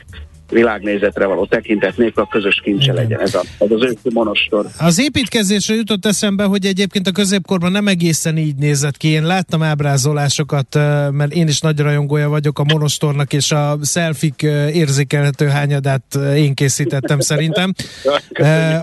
világnézetre 0.49 1.25
való 1.25 1.45
tekintet 1.45 1.97
nélkül 1.97 2.23
a 2.23 2.27
közös 2.27 2.61
kincse 2.63 2.91
Igen. 2.91 2.95
legyen 2.95 3.19
ez, 3.19 3.35
a, 3.35 3.41
ez 3.59 3.71
az 3.71 3.83
ősi 3.83 4.13
monostor. 4.13 4.65
Az 4.79 4.99
építkezésre 4.99 5.75
jutott 5.75 6.05
eszembe, 6.05 6.43
hogy 6.43 6.65
egyébként 6.65 7.07
a 7.07 7.11
középkorban 7.11 7.71
nem 7.71 7.87
egészen 7.87 8.37
így 8.37 8.55
nézett 8.55 8.97
ki. 8.97 9.07
Én 9.07 9.23
láttam 9.23 9.63
ábrázolásokat, 9.63 10.75
mert 11.11 11.33
én 11.33 11.47
is 11.47 11.59
nagy 11.59 11.79
rajongója 11.79 12.29
vagyok 12.29 12.59
a 12.59 12.63
monostornak, 12.63 13.33
és 13.33 13.51
a 13.51 13.77
szelfik 13.81 14.41
érzékelhető 14.73 15.47
hányadát 15.47 16.15
én 16.35 16.53
készítettem 16.53 17.19
szerintem. 17.19 17.73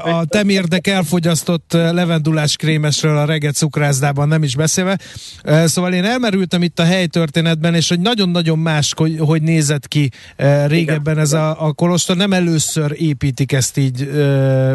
A 0.02 0.25
temérdek 0.25 0.87
elfogyasztott 0.87 1.73
levendulás 1.73 2.57
krémesről 2.57 3.16
a 3.16 3.25
reget 3.25 3.54
cukrászdában 3.54 4.28
nem 4.28 4.42
is 4.42 4.57
beszélve. 4.57 4.99
Szóval 5.64 5.92
én 5.92 6.04
elmerültem 6.04 6.62
itt 6.62 6.78
a 6.78 6.85
helytörténetben, 6.85 7.75
és 7.75 7.88
hogy 7.88 8.00
nagyon-nagyon 8.00 8.59
más, 8.59 8.92
hogy, 8.97 9.16
hogy 9.19 9.42
nézett 9.42 9.88
ki 9.88 10.11
régebben 10.66 11.19
ez 11.19 11.33
a 11.33 11.51
a, 11.59 11.73
kolostor 11.73 12.16
nem 12.16 12.32
először 12.32 12.92
építik 12.97 13.52
ezt 13.52 13.76
így, 13.76 14.11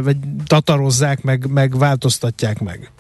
vagy 0.04 0.18
tatarozzák, 0.48 1.24
meg, 1.24 1.46
meg 1.50 1.78
változtatják 1.78 2.60
meg. 2.60 2.92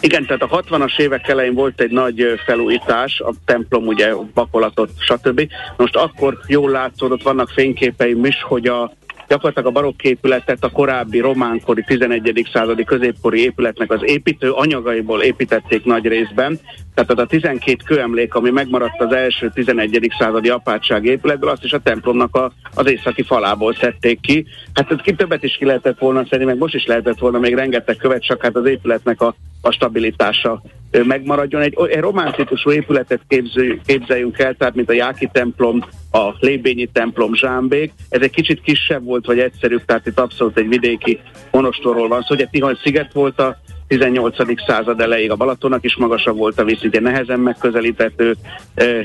Igen, 0.00 0.26
tehát 0.26 0.42
a 0.42 0.62
60-as 0.62 0.98
évek 0.98 1.28
elején 1.28 1.54
volt 1.54 1.80
egy 1.80 1.90
nagy 1.90 2.40
felújítás, 2.46 3.20
a 3.20 3.32
templom 3.44 3.86
ugye 3.86 4.14
bakolatot, 4.34 4.90
stb. 4.98 5.48
Most 5.76 5.96
akkor 5.96 6.38
jól 6.46 6.70
látszódott, 6.70 7.22
vannak 7.22 7.48
fényképeim 7.48 8.24
is, 8.24 8.42
hogy 8.42 8.66
a 8.66 8.92
gyakorlatilag 9.28 9.68
a 9.68 9.72
barokk 9.72 10.02
épületet 10.02 10.64
a 10.64 10.70
korábbi 10.70 11.18
románkori 11.18 11.84
11. 11.86 12.48
századi 12.52 12.84
középkori 12.84 13.42
épületnek 13.42 13.90
az 13.90 14.00
építő 14.02 14.50
anyagaiból 14.50 15.22
építették 15.22 15.84
nagy 15.84 16.06
részben. 16.06 16.58
Tehát 16.94 17.10
az 17.10 17.18
a 17.18 17.26
12 17.26 17.76
kőemlék, 17.84 18.34
ami 18.34 18.50
megmaradt 18.50 19.00
az 19.00 19.12
első 19.12 19.50
11. 19.54 20.12
századi 20.18 20.48
apátság 20.48 21.04
épületből, 21.04 21.50
azt 21.50 21.64
is 21.64 21.72
a 21.72 21.78
templomnak 21.78 22.36
a, 22.36 22.52
az 22.74 22.90
északi 22.90 23.22
falából 23.22 23.74
szedték 23.74 24.20
ki. 24.20 24.46
Hát 24.74 24.90
ez 24.90 24.98
ki 25.02 25.14
többet 25.14 25.42
is 25.42 25.56
ki 25.56 25.64
lehetett 25.64 25.98
volna 25.98 26.26
szedni, 26.30 26.44
meg 26.44 26.58
most 26.58 26.74
is 26.74 26.86
lehetett 26.86 27.18
volna 27.18 27.38
még 27.38 27.54
rengeteg 27.54 27.96
követ, 27.96 28.24
csak 28.24 28.42
hát 28.42 28.56
az 28.56 28.66
épületnek 28.66 29.20
a, 29.20 29.34
a 29.60 29.70
stabilitása 29.70 30.62
megmaradjon. 30.90 31.62
Egy, 31.62 31.76
egy 31.88 32.00
román 32.00 32.32
típusú 32.32 32.70
épületet 32.70 33.20
képző, 33.28 33.80
képzeljünk 33.86 34.38
el, 34.38 34.54
tehát 34.54 34.74
mint 34.74 34.88
a 34.88 34.92
Jáki 34.92 35.28
templom, 35.32 35.84
a 36.12 36.30
Lébényi 36.40 36.86
templom, 36.86 37.34
Zsámbék. 37.34 37.92
Ez 38.08 38.20
egy 38.20 38.30
kicsit 38.30 38.62
kisebb 38.62 39.04
volt, 39.04 39.26
vagy 39.26 39.38
egyszerűbb, 39.38 39.84
tehát 39.84 40.06
itt 40.06 40.20
abszolút 40.20 40.58
egy 40.58 40.68
vidéki 40.68 41.20
monostorról 41.50 42.08
van 42.08 42.20
szó. 42.20 42.26
Szóval 42.26 42.36
ugye 42.36 42.46
Tihany 42.50 42.78
sziget 42.82 43.12
volt 43.12 43.40
a 43.40 43.56
18. 43.88 44.36
század 44.66 45.00
elejéig 45.00 45.30
a 45.30 45.36
Balatonnak 45.36 45.84
is 45.84 45.96
magasabb 45.96 46.36
volt 46.36 46.58
a 46.58 46.64
víz, 46.64 46.84
ugye 46.84 47.00
nehezen 47.00 47.40
megközelíthető 47.40 48.36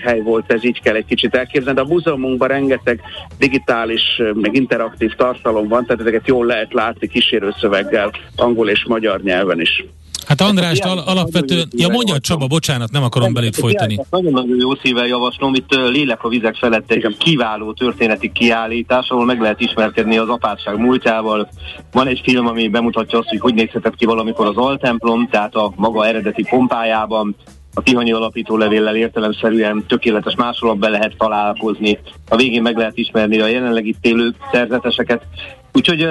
hely 0.04 0.20
volt, 0.22 0.52
ez 0.52 0.66
így 0.66 0.82
kell 0.82 0.96
egy 0.96 1.06
kicsit 1.06 1.36
elképzelni, 1.36 1.80
de 1.80 1.86
a 1.86 1.90
múzeumunkban 1.90 2.48
rengeteg 2.48 3.02
digitális, 3.38 4.22
meg 4.34 4.56
interaktív 4.56 5.16
tartalom 5.16 5.68
van, 5.68 5.86
tehát 5.86 6.02
ezeket 6.02 6.28
jól 6.28 6.46
lehet 6.46 6.74
látni 6.74 7.08
kísérőszöveggel, 7.08 8.12
angol 8.36 8.70
és 8.70 8.86
magyar 8.86 9.22
nyelven 9.22 9.62
is. 9.62 9.86
Hát 10.30 10.42
András, 10.42 10.80
al- 10.80 11.08
alapvetően, 11.08 11.68
ja 11.72 11.88
mondja 11.88 12.20
Csaba, 12.20 12.48
bocsánat, 12.48 12.92
nem 12.92 13.04
akarom 13.04 13.34
belét 13.34 13.56
folytani. 13.56 14.00
Nagyon-nagyon 14.10 14.58
jó 14.60 14.76
szívvel 14.76 15.08
javaslom, 15.08 15.54
itt 15.54 15.70
Lélek 15.70 16.24
a 16.24 16.30
vizek 16.30 16.56
felett 16.56 16.92
egy 16.92 17.18
kiváló 17.18 17.74
történeti 17.74 18.32
kiállítás, 18.32 19.10
ahol 19.10 19.26
meg 19.26 19.42
lehet 19.42 19.60
ismerkedni 19.60 20.18
az 20.18 20.30
apátság 20.30 20.78
múltjával. 20.78 21.50
Van 21.92 22.08
egy 22.08 22.22
film, 22.24 22.48
ami 22.48 22.68
bemutatja 22.68 23.20
azt, 23.20 23.30
hogy 23.30 23.40
hogy 23.40 23.54
nézhetett 23.54 23.96
ki 23.96 24.06
valamikor 24.06 24.48
az 24.48 24.58
altemplom, 24.58 25.28
tehát 25.32 25.56
a 25.56 25.74
maga 25.76 26.08
eredeti 26.08 26.46
pompájában, 26.50 27.36
a 27.74 27.82
Tihanyi 27.82 28.12
alapító 28.12 28.58
levéllel 28.58 28.96
értelemszerűen 28.96 29.86
tökéletes 29.88 30.36
másolatban 30.36 30.92
lehet 30.92 31.16
találkozni. 31.18 32.00
A 32.30 32.36
végén 32.36 32.62
meg 32.62 32.78
lehet 32.78 32.98
ismerni 32.98 33.40
a 33.40 33.48
jelenleg 33.48 33.86
itt 33.86 34.06
élő 34.06 34.36
szerzeteseket. 34.52 35.22
Úgyhogy 35.74 36.02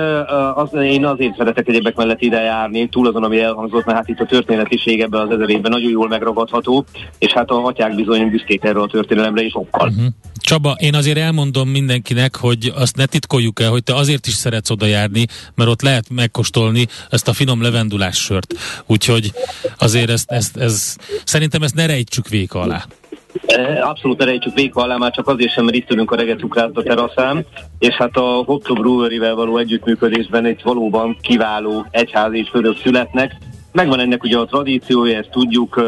az, 0.55 0.69
én 0.83 1.05
azért 1.05 1.37
szeretek 1.37 1.69
egyébek 1.69 1.97
mellett 1.97 2.21
ide 2.21 2.41
járni, 2.41 2.89
túl 2.89 3.07
azon, 3.07 3.25
ami 3.25 3.41
elhangzott, 3.41 3.85
mert 3.85 3.99
hát 3.99 4.09
itt 4.09 4.21
a 4.21 4.27
történetiség 4.27 5.01
ebben 5.01 5.21
az 5.21 5.31
ezer 5.31 5.49
évben 5.49 5.71
nagyon 5.71 5.91
jól 5.91 6.09
megragadható, 6.09 6.85
és 7.19 7.33
hát 7.33 7.51
a 7.51 7.65
atyák 7.65 7.95
bizony 7.95 8.31
büszkék 8.31 8.65
erről 8.65 8.83
a 8.83 8.87
történelemre 8.87 9.43
is 9.43 9.55
okkal. 9.55 9.89
Uh-huh. 9.89 10.07
Csaba, 10.35 10.77
én 10.79 10.95
azért 10.95 11.19
elmondom 11.19 11.69
mindenkinek, 11.69 12.37
hogy 12.37 12.73
azt 12.77 12.97
ne 12.97 13.07
titkoljuk 13.07 13.61
el, 13.61 13.71
hogy 13.71 13.83
te 13.83 13.95
azért 13.95 14.27
is 14.27 14.33
szeretsz 14.33 14.71
oda 14.71 14.87
járni, 14.87 15.27
mert 15.55 15.71
ott 15.71 15.83
lehet 15.83 16.05
megkóstolni 16.11 16.87
ezt 17.11 17.29
a 17.29 17.33
finom 17.33 17.63
levendulás 17.63 18.17
sört. 18.17 18.55
Úgyhogy 18.87 19.33
azért 19.79 20.11
ezt, 20.11 20.31
ezt, 20.31 20.57
ez, 20.57 20.97
szerintem 21.25 21.63
ezt 21.63 21.75
ne 21.75 21.87
rejtsük 21.87 22.29
véka 22.29 22.61
alá. 22.61 22.85
Abszolút 23.81 24.23
erejtsük 24.23 24.55
véka 24.55 24.83
alá, 24.83 24.97
már 24.97 25.11
csak 25.11 25.29
azért 25.29 25.53
sem, 25.53 25.65
mert 25.65 25.77
itt 25.77 25.91
ülünk 25.91 26.11
a 26.11 26.17
regetükrát 26.17 26.71
a 26.77 26.83
teraszán, 26.83 27.47
és 27.79 27.95
hát 27.95 28.17
a 28.17 28.43
Hopto 28.47 28.75
Brewery-vel 28.75 29.35
való 29.35 29.57
együttműködésben 29.57 30.45
egy 30.45 30.61
valóban 30.63 31.17
kiváló 31.21 31.87
egyházi 31.91 32.39
és 32.39 32.49
főrök 32.49 32.77
születnek, 32.77 33.37
megvan 33.73 34.01
ennek 34.01 34.23
ugye 34.23 34.39
a 34.39 34.45
tradíciója, 34.45 35.19
ezt 35.19 35.31
tudjuk, 35.31 35.83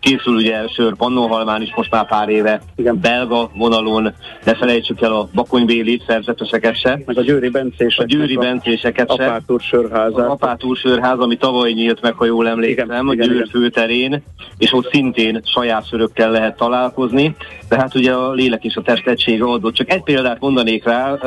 készül 0.00 0.34
ugye 0.34 0.68
sör 0.68 0.96
Pannonhalmán 0.96 1.62
is 1.62 1.74
most 1.74 1.90
már 1.90 2.06
pár 2.06 2.28
éve, 2.28 2.60
Igen. 2.76 3.00
belga 3.00 3.50
vonalon, 3.54 4.14
ne 4.44 4.54
felejtsük 4.54 5.00
el 5.00 5.12
a 5.12 5.28
bakonybéli 5.34 6.02
szerzeteseket 6.06 6.80
se. 6.80 7.00
Meg 7.06 7.18
a 7.18 7.22
győri 7.22 7.48
bencéseket. 7.48 8.12
A 8.12 8.16
győri 8.16 8.36
bencéseket 8.36 9.14
se. 9.16 9.24
Apátúr 9.24 9.60
sörházát. 9.60 10.26
A 10.26 10.30
Apátúr 10.30 10.76
sörház, 10.76 11.18
ami 11.18 11.36
tavaly 11.36 11.72
nyílt 11.72 12.00
meg, 12.00 12.14
ha 12.14 12.24
jól 12.24 12.48
emlékszem, 12.48 12.86
igen, 12.86 13.06
a 13.06 13.14
Győr 13.14 13.30
igen, 13.30 13.48
főterén, 13.50 14.22
és 14.58 14.72
ott 14.72 14.90
szintén 14.92 15.40
saját 15.44 15.88
sörökkel 15.88 16.30
lehet 16.30 16.56
találkozni, 16.56 17.36
de 17.68 17.76
hát 17.76 17.94
ugye 17.94 18.12
a 18.12 18.32
lélek 18.32 18.64
és 18.64 18.76
a 18.76 18.82
test 18.82 19.06
egysége 19.06 19.44
adott. 19.44 19.74
Csak 19.74 19.92
egy 19.92 20.02
példát 20.02 20.40
mondanék 20.40 20.84
rá, 20.84 21.18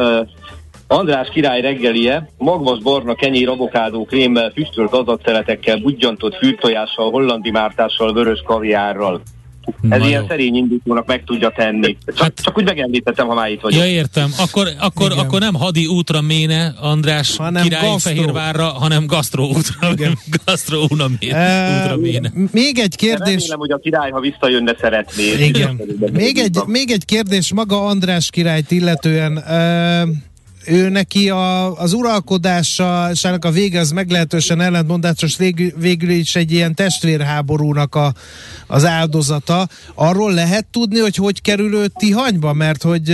András 0.92 1.30
király 1.34 1.62
reggelie, 1.62 2.30
magvas 2.38 2.80
barna 2.80 3.16
kenyér 3.16 3.50
avokádó 3.50 4.06
krémmel, 4.06 4.52
füstölt 4.56 4.94
azakszeletekkel, 4.94 5.78
budjantott 5.78 6.36
fűrtojással, 6.36 7.12
hollandi 7.12 7.52
mártással, 7.52 8.14
vörös 8.14 8.42
kaviárral. 8.46 9.22
Ez 9.90 10.00
Na 10.00 10.08
ilyen 10.08 10.22
jó. 10.22 10.28
szerény 10.28 10.56
indítónak 10.56 11.06
meg 11.06 11.24
tudja 11.24 11.52
tenni. 11.56 11.98
Csak, 12.06 12.18
hát, 12.18 12.34
csak 12.42 12.58
úgy 12.58 12.64
megemlítettem, 12.64 13.28
ha 13.28 13.34
már 13.34 13.52
itt 13.52 13.62
vagyok. 13.62 13.80
Ja, 13.80 13.90
értem. 13.90 14.32
Akkor, 14.38 14.68
akkor, 14.80 15.12
akkor 15.18 15.40
nem 15.40 15.54
hadi 15.54 15.86
útra 15.86 16.22
méne, 16.22 16.74
András 16.82 17.38
hanem 17.38 17.64
király 17.64 17.90
gasztró. 17.90 18.14
Fehérvárra, 18.14 18.64
hanem 18.64 19.06
gasztró 19.06 19.48
útra, 19.48 19.92
Igen. 19.92 20.18
gasztró 20.46 20.82
útra 20.82 21.08
méne. 21.98 22.32
Még 22.52 22.80
egy 22.80 22.96
kérdés. 22.96 23.36
Remélem, 23.36 23.60
hogy 23.60 23.72
a 23.72 23.78
király, 23.78 24.10
ha 24.12 24.20
visszajönne, 24.20 24.76
szeretné. 24.80 25.24
Igen. 25.24 25.82
még, 26.14 26.38
egy, 26.38 26.58
még 26.66 26.92
egy 26.92 27.06
kérdés 27.06 27.54
maga 27.54 27.86
András 27.86 28.30
királyt 28.30 28.72
illetően. 28.72 29.38
Uh, 29.38 30.16
ő 30.66 30.90
neki 30.90 31.30
a, 31.30 31.78
az 31.78 31.94
uralkodásának 31.94 33.46
a 33.46 33.52
vége 33.52 33.80
az 33.80 33.92
meglehetősen 33.92 34.62
ellentmondásos, 34.62 35.38
végül, 35.38 35.72
végül 35.78 36.10
is 36.10 36.36
egy 36.36 36.52
ilyen 36.52 36.76
testvérháborúnak 36.76 37.96
a, 37.96 38.14
az 38.68 38.86
áldozata. 38.86 39.68
Arról 39.94 40.34
lehet 40.34 40.66
tudni, 40.66 41.00
hogy 41.00 41.16
hogy 41.16 41.42
kerül 41.42 41.74
ő 41.74 41.88
Tihanyba, 41.88 42.54
mert 42.54 42.84
hogy 42.84 43.10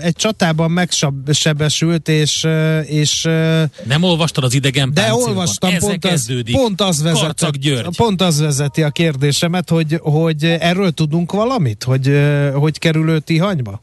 egy 0.00 0.14
csatában 0.16 0.70
megsebesült, 0.70 2.08
és, 2.08 2.46
és 2.84 3.22
nem 3.84 4.02
olvastad 4.02 4.44
az 4.44 4.54
idegen 4.54 4.90
De 4.94 5.14
olvastam, 5.14 5.78
pont 5.78 6.04
az, 6.04 6.32
pont, 6.52 6.80
az 6.80 7.02
vezeti, 7.02 7.70
pont 7.96 8.22
az 8.22 8.40
vezeti 8.40 8.82
a 8.82 8.90
kérdésemet, 8.90 9.70
hogy, 9.70 9.98
hogy 10.02 10.44
erről 10.44 10.90
tudunk 10.90 11.32
valamit, 11.32 11.84
hogy 11.84 12.04
hogy 12.54 12.78
kerül 12.78 13.08
ő 13.08 13.18
Tihanyba? 13.18 13.80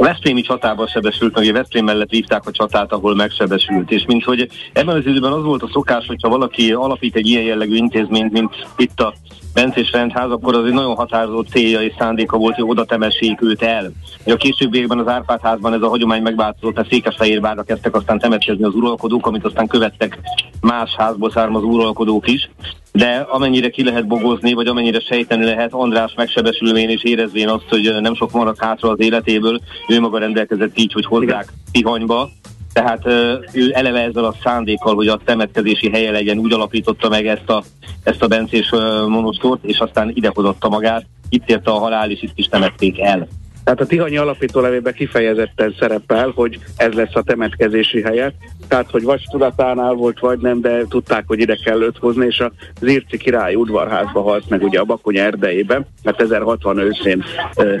A 0.00 0.04
Veszprémi 0.04 0.40
csatában 0.40 0.86
sebesült, 0.86 1.38
ugye 1.38 1.52
Veszprém 1.52 1.84
mellett 1.84 2.10
vívták 2.10 2.46
a 2.46 2.50
csatát, 2.50 2.92
ahol 2.92 3.14
megsebesült, 3.14 3.90
és 3.90 4.04
mint 4.06 4.24
hogy 4.24 4.48
ebben 4.72 4.96
az 4.96 5.06
időben 5.06 5.32
az 5.32 5.42
volt 5.42 5.62
a 5.62 5.70
szokás, 5.72 6.06
hogyha 6.06 6.28
valaki 6.28 6.72
alapít 6.72 7.16
egy 7.16 7.26
ilyen 7.26 7.42
jellegű 7.42 7.74
intézményt, 7.74 8.32
mint 8.32 8.54
itt 8.76 9.00
a 9.00 9.14
Bencés 9.58 9.90
rendház, 9.90 10.30
akkor 10.30 10.54
az 10.54 10.64
egy 10.64 10.72
nagyon 10.72 10.94
határozott 10.94 11.48
célja 11.48 11.80
és 11.80 11.94
szándéka 11.98 12.36
volt, 12.36 12.54
hogy 12.54 12.64
oda 12.68 12.84
temessék 12.84 13.42
őt 13.42 13.62
el. 13.62 13.90
A 14.26 14.36
későbbiekben 14.36 14.98
az 14.98 15.08
Árpád 15.08 15.40
házban 15.42 15.72
ez 15.72 15.82
a 15.82 15.88
hagyomány 15.88 16.22
megváltozott, 16.22 16.74
mert 16.74 16.90
Székesfehérvárra 16.90 17.62
kezdtek 17.62 17.94
aztán 17.94 18.18
temetkezni 18.18 18.64
az 18.64 18.74
uralkodók, 18.74 19.26
amit 19.26 19.44
aztán 19.44 19.66
követtek 19.66 20.18
más 20.60 20.94
házból 20.96 21.30
származó 21.30 21.68
uralkodók 21.68 22.28
is. 22.28 22.50
De 22.92 23.26
amennyire 23.30 23.68
ki 23.68 23.84
lehet 23.84 24.06
bogozni, 24.06 24.52
vagy 24.52 24.66
amennyire 24.66 25.00
sejteni 25.00 25.44
lehet, 25.44 25.72
András 25.72 26.12
megsebesülvén 26.16 26.88
és 26.88 27.02
érezvén 27.02 27.48
azt, 27.48 27.68
hogy 27.68 27.96
nem 28.00 28.14
sok 28.14 28.32
maradt 28.32 28.60
hátra 28.60 28.90
az 28.90 29.00
életéből, 29.00 29.60
ő 29.88 30.00
maga 30.00 30.18
rendelkezett 30.18 30.78
így, 30.78 30.92
hogy 30.92 31.04
hozzák 31.04 31.52
Tihanyba, 31.72 32.30
tehát 32.72 33.06
ő 33.52 33.70
eleve 33.72 34.02
ezzel 34.02 34.24
a 34.24 34.34
szándékkal, 34.42 34.94
hogy 34.94 35.08
a 35.08 35.20
temetkezési 35.24 35.90
helye 35.90 36.10
legyen, 36.10 36.38
úgy 36.38 36.52
alapította 36.52 37.08
meg 37.08 37.26
ezt 37.26 37.50
a, 37.50 37.62
ezt 38.02 38.22
a 38.22 38.26
bencés 38.26 38.70
monostort, 39.08 39.64
és 39.64 39.78
aztán 39.78 40.10
idehozotta 40.14 40.68
magát. 40.68 41.06
Itt 41.28 41.48
érte 41.50 41.70
a 41.70 41.78
halál, 41.78 42.10
és 42.10 42.22
itt 42.22 42.38
is 42.38 42.46
temették 42.46 43.00
el. 43.00 43.28
Tehát 43.68 43.82
a 43.82 43.86
Tihanyi 43.86 44.16
alapító 44.16 44.60
levében 44.60 44.92
kifejezetten 44.92 45.74
szerepel, 45.78 46.32
hogy 46.34 46.58
ez 46.76 46.92
lesz 46.92 47.14
a 47.14 47.22
temetkezési 47.22 48.02
helye. 48.02 48.32
Tehát, 48.68 48.90
hogy 48.90 49.02
vagy 49.02 49.24
tudatánál 49.30 49.92
volt, 49.92 50.18
vagy 50.18 50.38
nem, 50.38 50.60
de 50.60 50.84
tudták, 50.88 51.24
hogy 51.26 51.40
ide 51.40 51.58
kell 51.64 51.82
őt 51.82 51.98
hozni, 51.98 52.26
és 52.26 52.40
a 52.40 52.52
Zirci 52.80 53.16
király 53.16 53.54
udvarházba 53.54 54.22
halt 54.22 54.48
meg 54.48 54.62
ugye 54.62 54.78
a 54.78 54.84
Bakony 54.84 55.16
erdejében, 55.16 55.86
mert 56.02 56.20
1060 56.20 56.78
őszén 56.78 57.24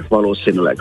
valószínűleg. 0.08 0.76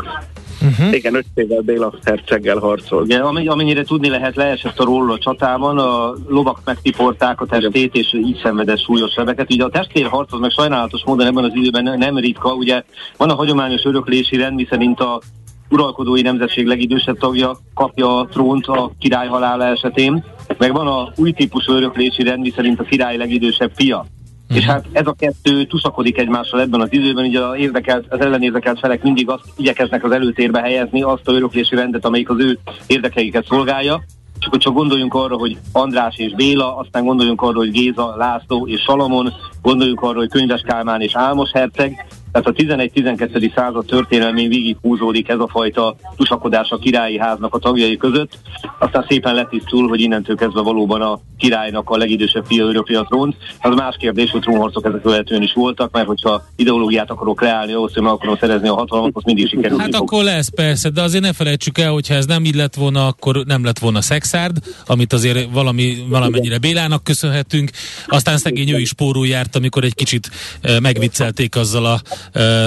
Uh-huh. 0.61 0.93
Igen, 0.93 1.15
öt 1.15 1.25
évvel 1.33 1.61
Béla 1.61 1.93
herceggel 2.03 2.57
harcol. 2.57 3.01
Ugye, 3.01 3.19
amennyire 3.19 3.83
tudni 3.83 4.09
lehet, 4.09 4.35
leesett 4.35 4.79
a 4.79 4.83
róla 4.83 5.13
a 5.13 5.17
csatában, 5.17 5.77
a 5.77 6.13
lovak 6.27 6.61
megtiporták 6.65 7.41
a 7.41 7.45
testét, 7.45 7.95
és 7.95 8.13
így 8.13 8.39
szenvedett 8.43 8.79
súlyos 8.79 9.11
sebeket. 9.11 9.53
Ugye 9.53 9.63
a 9.63 9.69
testvérharc 9.69 10.33
az 10.33 10.39
meg 10.39 10.51
sajnálatos 10.51 11.01
módon 11.05 11.27
ebben 11.27 11.43
az 11.43 11.51
időben 11.53 11.97
nem 11.97 12.17
ritka, 12.17 12.53
ugye 12.53 12.83
van 13.17 13.29
a 13.29 13.35
hagyományos 13.35 13.83
öröklési 13.83 14.35
rend, 14.35 14.55
miszerint 14.55 14.99
a 14.99 15.21
uralkodói 15.69 16.21
nemzetség 16.21 16.65
legidősebb 16.65 17.17
tagja 17.17 17.57
kapja 17.73 18.19
a 18.19 18.25
trónt 18.25 18.65
a 18.65 18.91
király 18.99 19.27
halála 19.27 19.65
esetén, 19.65 20.23
meg 20.57 20.73
van 20.73 20.87
a 20.87 21.11
új 21.15 21.31
típusú 21.31 21.73
öröklési 21.73 22.23
rend, 22.23 22.41
miszerint 22.41 22.79
a 22.79 22.83
király 22.83 23.17
legidősebb 23.17 23.71
fia 23.75 24.05
Uh-huh. 24.49 24.57
És 24.57 24.65
hát 24.65 24.85
ez 24.91 25.07
a 25.07 25.15
kettő 25.17 25.65
tuszakodik 25.65 26.17
egymással 26.17 26.61
ebben 26.61 26.81
az 26.81 26.87
időben, 26.91 27.25
ugye 27.25 27.39
az, 27.39 27.57
érdekelt, 27.57 28.05
az 28.09 28.19
ellenérzekelt 28.19 28.79
felek 28.79 29.03
mindig 29.03 29.29
azt 29.29 29.43
igyekeznek 29.57 30.03
az 30.03 30.11
előtérbe 30.11 30.61
helyezni, 30.61 31.01
azt 31.01 31.27
a 31.27 31.31
öröklési 31.31 31.75
rendet, 31.75 32.05
amelyik 32.05 32.29
az 32.29 32.39
ő 32.39 32.59
érdekeiket 32.87 33.45
szolgálja. 33.45 34.03
És 34.39 34.45
akkor 34.45 34.59
csak 34.59 34.73
gondoljunk 34.73 35.13
arra, 35.13 35.37
hogy 35.37 35.57
András 35.71 36.17
és 36.17 36.33
Béla, 36.33 36.77
aztán 36.77 37.05
gondoljunk 37.05 37.41
arra, 37.41 37.57
hogy 37.57 37.71
Géza, 37.71 38.15
László 38.17 38.67
és 38.67 38.81
Salamon, 38.81 39.33
gondoljunk 39.61 40.01
arra, 40.01 40.17
hogy 40.17 40.29
Könyves 40.29 40.61
Kálmán 40.61 41.01
és 41.01 41.15
Álmos 41.15 41.51
herceg, 41.51 42.05
tehát 42.41 42.59
a 42.59 42.75
11-12. 42.93 43.55
század 43.55 43.85
történelmén 43.85 44.49
végig 44.49 44.77
húzódik 44.81 45.29
ez 45.29 45.39
a 45.39 45.47
fajta 45.47 45.95
tusakodás 46.15 46.69
a 46.69 46.77
királyi 46.77 47.17
háznak 47.17 47.53
a 47.53 47.57
tagjai 47.57 47.97
között. 47.97 48.37
Aztán 48.79 49.05
szépen 49.09 49.35
letisztul, 49.35 49.87
hogy 49.87 50.01
innentől 50.01 50.35
kezdve 50.35 50.61
valóban 50.61 51.01
a 51.01 51.19
királynak 51.37 51.89
a 51.89 51.97
legidősebb 51.97 52.45
fia 52.45 52.65
örökli 52.65 52.95
a 52.95 53.05
trónt. 53.09 53.35
Az 53.61 53.75
más 53.75 53.95
kérdés, 53.99 54.31
hogy 54.31 54.41
trónharcok 54.41 54.85
ezek 54.85 55.01
követően 55.01 55.41
is 55.41 55.53
voltak, 55.53 55.91
mert 55.91 56.07
hogyha 56.07 56.43
ideológiát 56.55 57.09
akarok 57.09 57.35
kreálni, 57.35 57.73
ahhoz, 57.73 57.93
hogy 57.93 58.03
meg 58.03 58.11
akarom 58.11 58.37
szerezni 58.37 58.67
a 58.67 58.73
hatalmat, 58.73 59.11
az 59.13 59.23
mindig 59.23 59.47
sikerül. 59.47 59.79
Hát 59.79 59.95
akkor 59.95 60.23
lesz 60.23 60.49
persze, 60.49 60.89
de 60.89 61.01
azért 61.01 61.23
ne 61.23 61.33
felejtsük 61.33 61.77
el, 61.77 61.91
hogyha 61.91 62.13
ez 62.13 62.25
nem 62.25 62.45
így 62.45 62.55
lett 62.55 62.75
volna, 62.75 63.07
akkor 63.07 63.45
nem 63.45 63.63
lett 63.63 63.79
volna 63.79 64.01
szexárd, 64.01 64.57
amit 64.85 65.13
azért 65.13 65.51
valami, 65.51 65.97
valamennyire 66.09 66.57
Bélának 66.57 67.03
köszönhetünk. 67.03 67.71
Aztán 68.07 68.37
szegény 68.37 68.69
ő 68.69 68.79
is 68.79 68.93
pórul 68.93 69.27
járt, 69.27 69.55
amikor 69.55 69.83
egy 69.83 69.95
kicsit 69.95 70.29
eh, 70.61 70.79
megviccelték 70.79 71.55
azzal 71.55 71.85
a 71.85 72.01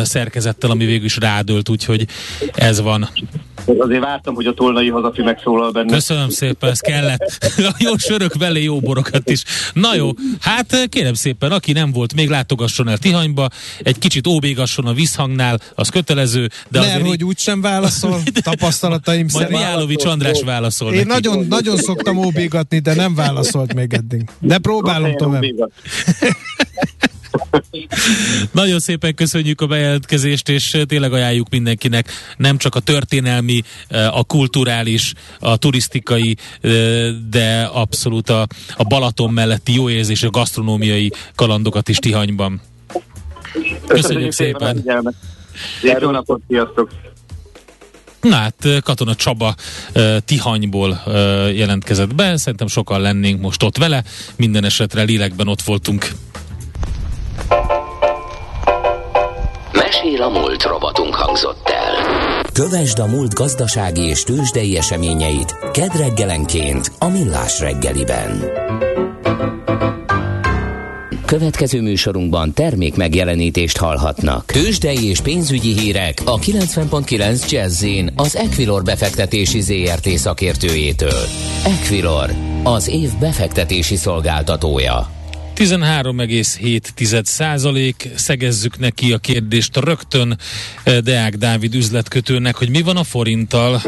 szerkezettel, 0.02 0.70
ami 0.70 0.84
végül 0.84 1.04
is 1.04 1.16
rádölt, 1.16 1.68
úgyhogy 1.68 2.06
ez 2.54 2.80
van. 2.80 3.08
Azért 3.78 4.02
vártam, 4.02 4.34
hogy 4.34 4.46
a 4.46 4.54
tolnai 4.54 4.88
hazafi 4.88 5.22
megszólal 5.22 5.70
benne. 5.70 5.92
Köszönöm 5.92 6.28
szépen, 6.28 6.70
ez 6.70 6.80
kellett. 6.80 7.52
jó 7.78 7.96
sörök 7.96 8.34
vele 8.34 8.58
jó 8.58 8.80
borokat 8.80 9.30
is. 9.30 9.42
Na 9.72 9.94
jó, 9.94 10.10
hát 10.40 10.88
kérem 10.88 11.14
szépen, 11.14 11.52
aki 11.52 11.72
nem 11.72 11.92
volt, 11.92 12.14
még 12.14 12.28
látogasson 12.28 12.88
el 12.88 12.98
Tihanyba, 12.98 13.48
egy 13.82 13.98
kicsit 13.98 14.26
óbégasson 14.26 14.86
a 14.86 14.92
visszhangnál, 14.92 15.60
az 15.74 15.88
kötelező. 15.88 16.48
De 16.68 16.78
nem, 16.78 16.88
azért 16.88 17.06
hogy 17.06 17.24
úgy 17.24 17.38
sem 17.38 17.60
válaszol, 17.60 18.22
tapasztalataim 18.42 19.28
szerint. 19.28 19.50
Majd 19.50 19.62
Miálovics 19.62 20.04
András 20.04 20.42
válaszol. 20.42 20.92
Én 20.92 21.06
nagyon, 21.06 21.46
nagyon 21.48 21.76
szoktam 21.76 22.16
óbégatni, 22.16 22.78
de 22.78 22.94
nem 22.94 23.14
válaszolt 23.14 23.74
még 23.74 23.92
eddig. 23.92 24.24
De 24.38 24.58
próbálom 24.58 25.16
tovább. 25.16 25.42
Nagyon 28.52 28.78
szépen 28.78 29.14
köszönjük 29.14 29.60
a 29.60 29.66
bejelentkezést, 29.66 30.48
és 30.48 30.76
tényleg 30.86 31.12
ajánljuk 31.12 31.48
mindenkinek 31.48 32.10
nem 32.36 32.58
csak 32.58 32.74
a 32.74 32.80
történelmi, 32.80 33.62
a 34.10 34.24
kulturális, 34.24 35.12
a 35.38 35.56
turisztikai, 35.56 36.36
de 37.30 37.70
abszolút 37.72 38.30
a, 38.30 38.46
a 38.76 38.84
Balaton 38.84 39.32
melletti 39.32 39.74
jó 39.74 39.90
érzés, 39.90 40.22
a 40.22 40.30
gasztronómiai 40.30 41.12
kalandokat 41.34 41.88
is 41.88 41.96
Tihanyban. 41.96 42.60
Köszönjük, 43.52 43.86
köszönjük 43.86 44.32
szépen! 44.32 44.84
Jó 46.00 46.10
napot, 46.10 46.40
sziasztok! 46.48 46.90
Na 48.20 48.34
hát 48.34 48.66
Katona 48.82 49.14
Csaba 49.14 49.54
uh, 49.94 50.16
Tihanyból 50.24 51.02
uh, 51.06 51.12
jelentkezett 51.56 52.14
be, 52.14 52.36
szerintem 52.36 52.66
sokan 52.66 53.00
lennénk 53.00 53.40
most 53.40 53.62
ott 53.62 53.76
vele, 53.76 54.04
minden 54.36 54.64
esetre 54.64 55.02
lélekben 55.02 55.48
ott 55.48 55.62
voltunk 55.62 56.10
Mesél 60.02 60.22
a 60.22 60.28
múlt 60.28 60.62
robotunk 60.62 61.14
hangzott 61.14 61.68
el. 61.68 61.94
Kövesd 62.52 62.98
a 62.98 63.06
múlt 63.06 63.34
gazdasági 63.34 64.02
és 64.02 64.22
tőzsdei 64.22 64.76
eseményeit 64.76 65.56
kedd 65.72 65.96
reggelenként 65.96 66.92
a 66.98 67.08
Millás 67.08 67.60
reggeliben. 67.60 68.50
Következő 71.26 71.80
műsorunkban 71.80 72.52
termék 72.52 72.96
megjelenítést 72.96 73.76
hallhatnak. 73.76 74.44
Tőzsdei 74.44 75.08
és 75.08 75.20
pénzügyi 75.20 75.78
hírek 75.78 76.22
a 76.24 76.38
90.9 76.38 77.50
jazz 77.50 77.84
az 78.16 78.36
Equilor 78.36 78.82
befektetési 78.82 79.60
ZRT 79.60 80.08
szakértőjétől. 80.08 81.24
Equilor, 81.64 82.30
az 82.62 82.88
év 82.88 83.10
befektetési 83.18 83.96
szolgáltatója. 83.96 85.19
13,7 85.60 87.24
százalék, 87.24 88.08
szegezzük 88.14 88.78
neki 88.78 89.12
a 89.12 89.18
kérdést 89.18 89.76
rögtön 89.76 90.38
Deák 91.02 91.36
Dávid 91.36 91.74
üzletkötőnek, 91.74 92.56
hogy 92.56 92.70
mi 92.70 92.82
van 92.82 92.96
a 92.96 93.04
forinttal. 93.04 93.80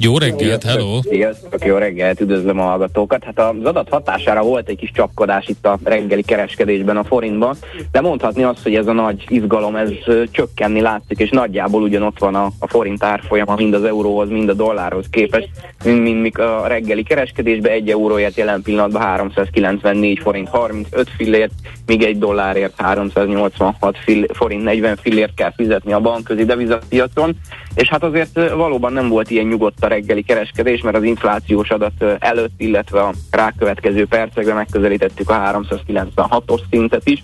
Jó 0.00 0.18
reggelt, 0.18 0.62
hello! 0.62 1.00
Sziasztok, 1.02 1.64
jó 1.64 1.76
reggelt, 1.76 2.20
üdvözlöm 2.20 2.60
a 2.60 2.62
hallgatókat. 2.62 3.24
Hát 3.24 3.38
az 3.38 3.64
adat 3.64 3.88
hatására 3.88 4.42
volt 4.42 4.68
egy 4.68 4.76
kis 4.76 4.90
csapkodás 4.90 5.48
itt 5.48 5.66
a 5.66 5.78
reggeli 5.84 6.22
kereskedésben 6.22 6.96
a 6.96 7.04
forintban, 7.04 7.56
de 7.92 8.00
mondhatni 8.00 8.42
azt, 8.42 8.62
hogy 8.62 8.74
ez 8.74 8.86
a 8.86 8.92
nagy 8.92 9.24
izgalom, 9.28 9.76
ez 9.76 9.90
csökkenni 10.30 10.80
látszik, 10.80 11.18
és 11.18 11.30
nagyjából 11.30 11.82
ugyanott 11.82 12.18
van 12.18 12.34
a, 12.34 12.50
a 12.58 12.68
forint 12.68 13.04
árfolyama 13.04 13.54
mind 13.54 13.74
az 13.74 13.84
euróhoz, 13.84 14.28
mind 14.28 14.48
a 14.48 14.54
dollárhoz 14.54 15.06
képest, 15.10 15.48
mint, 15.84 16.02
mint, 16.02 16.20
mint 16.20 16.38
a 16.38 16.66
reggeli 16.66 17.02
kereskedésben 17.02 17.72
egy 17.72 17.90
euróért 17.90 18.36
jelen 18.36 18.62
pillanatban 18.62 19.02
394 19.02 20.18
forint 20.18 20.48
35 20.48 21.10
fillért, 21.16 21.52
míg 21.86 22.02
egy 22.02 22.18
dollárért 22.18 22.80
386 22.80 23.98
fill, 24.04 24.26
forint 24.32 24.62
40 24.62 24.96
fillért 24.96 25.34
kell 25.34 25.52
fizetni 25.56 25.92
a 25.92 26.00
bankközi 26.00 26.44
devizapiacon, 26.44 27.36
és 27.78 27.88
hát 27.88 28.02
azért 28.02 28.50
valóban 28.50 28.92
nem 28.92 29.08
volt 29.08 29.30
ilyen 29.30 29.46
nyugodt 29.46 29.84
a 29.84 29.88
reggeli 29.88 30.22
kereskedés, 30.22 30.80
mert 30.80 30.96
az 30.96 31.02
inflációs 31.02 31.70
adat 31.70 32.04
előtt, 32.18 32.52
illetve 32.56 33.00
a 33.00 33.12
rákövetkező 33.30 34.06
percekben 34.06 34.54
megközelítettük 34.54 35.30
a 35.30 35.34
396-os 35.34 36.60
szintet 36.70 37.08
is, 37.08 37.22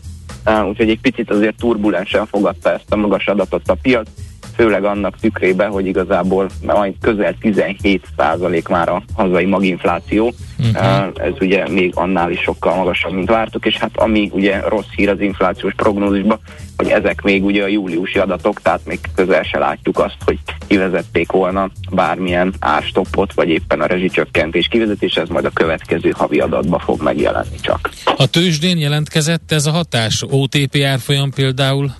úgyhogy 0.68 0.90
egy 0.90 1.00
picit 1.00 1.30
azért 1.30 1.56
turbulensen 1.56 2.26
fogadta 2.26 2.72
ezt 2.72 2.92
a 2.92 2.96
magas 2.96 3.26
adatot 3.26 3.68
a 3.68 3.76
piac, 3.82 4.08
főleg 4.54 4.84
annak 4.84 5.18
tükrében, 5.20 5.70
hogy 5.70 5.86
igazából 5.86 6.48
majd 6.62 6.94
közel 7.00 7.34
17 7.40 8.06
százalék 8.16 8.68
már 8.68 8.88
a 8.88 9.02
hazai 9.14 9.44
maginfláció, 9.44 10.32
uh-huh. 10.58 11.12
ez 11.14 11.32
ugye 11.40 11.68
még 11.68 11.92
annál 11.94 12.30
is 12.30 12.40
sokkal 12.40 12.76
magasabb, 12.76 13.12
mint 13.12 13.28
vártuk, 13.28 13.66
és 13.66 13.76
hát 13.76 13.90
ami 13.94 14.30
ugye 14.32 14.60
rossz 14.68 14.90
hír 14.96 15.08
az 15.08 15.20
inflációs 15.20 15.74
prognózisban, 15.74 16.38
hogy 16.76 16.88
ezek 16.88 17.22
még 17.22 17.44
ugye 17.44 17.62
a 17.62 17.66
júliusi 17.66 18.18
adatok, 18.18 18.62
tehát 18.62 18.80
még 18.84 18.98
közel 19.14 19.42
se 19.42 19.58
látjuk 19.58 19.98
azt, 19.98 20.16
hogy 20.24 20.38
kivezették 20.66 21.32
volna 21.32 21.70
bármilyen 21.90 22.54
árstoppot, 22.58 23.32
vagy 23.32 23.48
éppen 23.48 23.80
a 23.80 23.86
rezsicsökkentés 23.86 24.66
kivezetés, 24.68 25.14
ez 25.16 25.28
majd 25.28 25.44
a 25.44 25.50
következő 25.50 26.10
havi 26.16 26.38
adatba 26.38 26.78
fog 26.78 27.02
megjelenni 27.02 27.56
csak. 27.60 27.90
A 28.16 28.26
tőzsdén 28.26 28.78
jelentkezett 28.78 29.52
ez 29.52 29.66
a 29.66 29.70
hatás? 29.70 30.24
OTP 30.30 30.76
árfolyam 30.84 31.30
például? 31.30 31.90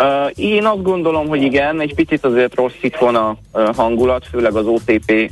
Uh, 0.00 0.30
én 0.34 0.64
azt 0.64 0.82
gondolom, 0.82 1.28
hogy 1.28 1.42
igen, 1.42 1.80
egy 1.80 1.94
picit 1.94 2.24
azért 2.24 2.54
rossz 2.54 2.72
itthon 2.80 3.14
a 3.14 3.36
uh, 3.52 3.74
hangulat, 3.74 4.26
főleg 4.26 4.54
az 4.54 4.66
OTP 4.66 5.30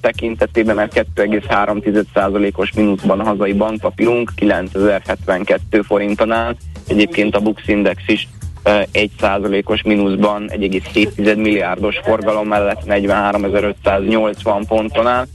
tekintetében, 0.00 0.74
mert 0.74 1.06
2,3%-os 1.14 2.72
mínuszban 2.72 3.20
a 3.20 3.24
hazai 3.24 3.52
bankpapírunk 3.52 4.30
9072 4.36 5.82
forintonál, 5.82 6.56
egyébként 6.88 7.36
a 7.36 7.40
Bux 7.40 7.68
Index 7.68 8.02
is 8.06 8.28
uh, 8.64 8.82
1%-os 8.92 9.82
mínuszban 9.82 10.48
1,7 10.48 11.36
milliárdos 11.36 12.00
forgalom 12.04 12.48
mellett 12.48 12.82
43.580 12.86 14.62
ponton 14.68 15.06
áll, 15.06 15.26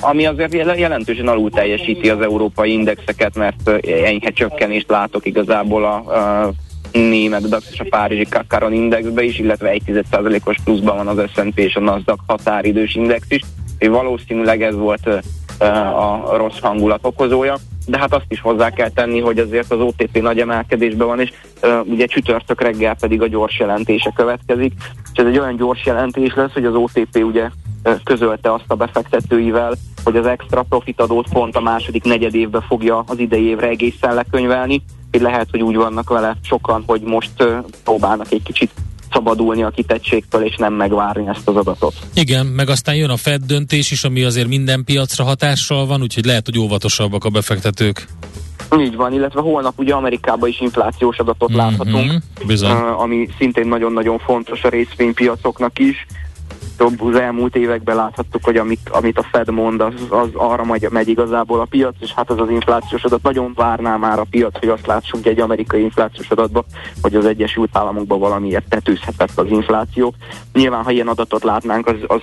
ami 0.00 0.26
azért 0.26 0.52
jelentősen 0.78 1.28
alul 1.28 1.50
teljesíti 1.50 2.10
az 2.10 2.20
európai 2.20 2.72
indexeket, 2.72 3.34
mert 3.34 3.68
enyhe 4.04 4.30
csökkenést 4.30 4.90
látok 4.90 5.26
igazából 5.26 5.84
a 5.84 6.52
német 6.98 7.48
DAX 7.48 7.70
és 7.72 7.80
a 7.80 7.86
Párizsi 7.90 8.26
Kakaron 8.30 8.72
indexbe 8.72 9.22
is, 9.22 9.38
illetve 9.38 9.72
1,1%-os 9.86 10.56
pluszban 10.64 10.96
van 10.96 11.06
az 11.06 11.30
S&P 11.34 11.58
és 11.58 11.76
a 11.76 11.80
Nasdaq 11.80 12.22
határidős 12.26 12.94
index 12.94 13.26
is, 13.28 13.42
és 13.78 13.88
valószínűleg 13.88 14.62
ez 14.62 14.74
volt 14.74 15.06
a 15.58 16.36
rossz 16.36 16.58
hangulat 16.60 17.00
okozója, 17.02 17.56
de 17.86 17.98
hát 17.98 18.14
azt 18.14 18.24
is 18.28 18.40
hozzá 18.40 18.70
kell 18.70 18.88
tenni, 18.88 19.20
hogy 19.20 19.38
azért 19.38 19.72
az 19.72 19.80
OTP 19.80 20.22
nagy 20.22 20.40
emelkedésben 20.40 21.06
van, 21.06 21.20
és 21.20 21.32
uh, 21.62 21.86
ugye 21.86 22.06
csütörtök 22.06 22.60
reggel 22.60 22.96
pedig 22.96 23.22
a 23.22 23.28
gyors 23.28 23.58
jelentése 23.58 24.12
következik, 24.14 24.72
és 25.12 25.18
ez 25.18 25.26
egy 25.26 25.38
olyan 25.38 25.56
gyors 25.56 25.86
jelentés 25.86 26.34
lesz, 26.34 26.52
hogy 26.52 26.64
az 26.64 26.74
OTP 26.74 27.24
ugye 27.24 27.48
közölte 28.04 28.52
azt 28.52 28.64
a 28.66 28.74
befektetőivel, 28.74 29.74
hogy 30.04 30.16
az 30.16 30.26
extra 30.26 30.62
profit 30.62 31.00
adót 31.00 31.28
pont 31.28 31.56
a 31.56 31.60
második 31.60 32.04
negyed 32.04 32.34
évben 32.34 32.62
fogja 32.62 33.04
az 33.06 33.18
idei 33.18 33.44
évre 33.44 33.68
egészen 33.68 34.14
lekönyvelni, 34.14 34.82
lehet, 35.10 35.48
hogy 35.50 35.62
úgy 35.62 35.76
vannak 35.76 36.08
vele 36.08 36.36
sokan, 36.42 36.82
hogy 36.86 37.00
most 37.00 37.44
próbálnak 37.84 38.32
egy 38.32 38.42
kicsit 38.42 38.70
szabadulni 39.12 39.62
a 39.62 39.70
kitettségtől, 39.70 40.44
és 40.44 40.56
nem 40.56 40.74
megvárni 40.74 41.28
ezt 41.28 41.48
az 41.48 41.56
adatot. 41.56 41.94
Igen, 42.14 42.46
meg 42.46 42.68
aztán 42.68 42.94
jön 42.94 43.10
a 43.10 43.16
Fed 43.16 43.42
döntés 43.42 43.90
is, 43.90 44.04
ami 44.04 44.22
azért 44.22 44.48
minden 44.48 44.84
piacra 44.84 45.24
hatással 45.24 45.86
van, 45.86 46.02
úgyhogy 46.02 46.24
lehet, 46.24 46.44
hogy 46.44 46.58
óvatosabbak 46.58 47.24
a 47.24 47.28
befektetők. 47.28 48.06
Így 48.78 48.96
van, 48.96 49.12
illetve 49.12 49.40
holnap 49.40 49.78
ugye 49.78 49.94
Amerikában 49.94 50.48
is 50.48 50.60
inflációs 50.60 51.18
adatot 51.18 51.50
mm-hmm, 51.50 51.58
láthatunk, 51.58 52.22
bizony. 52.46 52.70
ami 52.70 53.28
szintén 53.38 53.68
nagyon-nagyon 53.68 54.18
fontos 54.18 54.62
a 54.62 54.68
részvénypiacoknak 54.68 55.78
is 55.78 56.06
az 56.80 57.14
elmúlt 57.14 57.56
években 57.56 57.96
láthattuk, 57.96 58.44
hogy 58.44 58.56
amit, 58.56 58.88
amit 58.90 59.18
a 59.18 59.26
Fed 59.32 59.50
mond, 59.50 59.80
az, 59.80 59.94
az 60.08 60.28
arra 60.32 60.64
megy, 60.64 60.86
megy 60.90 61.08
igazából 61.08 61.60
a 61.60 61.66
piac, 61.70 61.94
és 62.00 62.12
hát 62.12 62.30
az 62.30 62.38
az 62.38 62.50
inflációs 62.50 63.04
adat 63.04 63.22
nagyon 63.22 63.52
várná 63.54 63.96
már 63.96 64.18
a 64.18 64.26
piac, 64.30 64.58
hogy 64.58 64.68
azt 64.68 64.86
látsunk 64.86 65.26
egy 65.26 65.40
amerikai 65.40 65.82
inflációs 65.82 66.30
adatba, 66.30 66.64
hogy 67.02 67.14
az 67.14 67.26
Egyesült 67.26 67.76
Államokban 67.76 68.18
valamiért 68.18 68.68
tetőzhetett 68.68 69.38
az 69.38 69.46
infláció. 69.48 70.14
Nyilván, 70.52 70.84
ha 70.84 70.90
ilyen 70.90 71.08
adatot 71.08 71.42
látnánk, 71.42 71.86
az, 71.86 71.96
az 72.06 72.20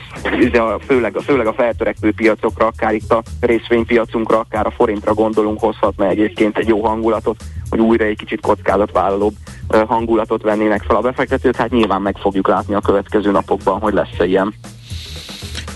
főleg, 0.85 1.15
főleg 1.15 1.47
a 1.47 1.53
feltörekvő 1.53 2.13
piacokra, 2.13 2.65
akár 2.65 2.93
itt 2.93 3.11
a 3.11 3.23
részvénypiacunkra, 3.39 4.39
akár 4.39 4.65
a 4.65 4.71
forintra 4.71 5.13
gondolunk, 5.13 5.59
hozhatna 5.59 6.07
egyébként 6.07 6.57
egy 6.57 6.67
jó 6.67 6.85
hangulatot, 6.85 7.43
hogy 7.69 7.79
újra 7.79 8.05
egy 8.05 8.17
kicsit 8.17 8.41
kockázatvállalóbb 8.41 9.33
hangulatot 9.67 10.41
vennének 10.41 10.81
fel 10.81 10.95
a 10.95 11.01
befektetők, 11.01 11.55
hát 11.55 11.69
nyilván 11.69 12.01
meg 12.01 12.17
fogjuk 12.17 12.47
látni 12.47 12.73
a 12.73 12.81
következő 12.81 13.31
napokban, 13.31 13.79
hogy 13.79 13.93
lesz-e 13.93 14.25
ilyen. 14.25 14.53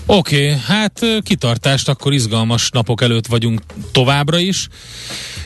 Oké, 0.06 0.44
okay, 0.44 0.58
hát 0.66 1.00
kitartást, 1.22 1.88
akkor 1.88 2.12
izgalmas 2.12 2.70
napok 2.70 3.02
előtt 3.02 3.26
vagyunk 3.26 3.60
továbbra 3.92 4.38
is, 4.38 4.68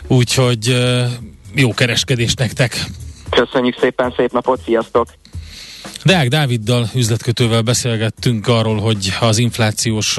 úgyhogy 0.06 0.84
jó 1.54 1.74
kereskedést 1.74 2.38
nektek! 2.38 2.84
Köszönjük 3.30 3.78
szépen, 3.80 4.14
szép 4.16 4.32
napot, 4.32 4.60
sziasztok! 4.64 5.06
Deák 6.04 6.28
Dáviddal, 6.28 6.90
üzletkötővel 6.94 7.62
beszélgettünk 7.62 8.48
arról, 8.48 8.80
hogy 8.80 9.12
az 9.20 9.38
inflációs 9.38 10.18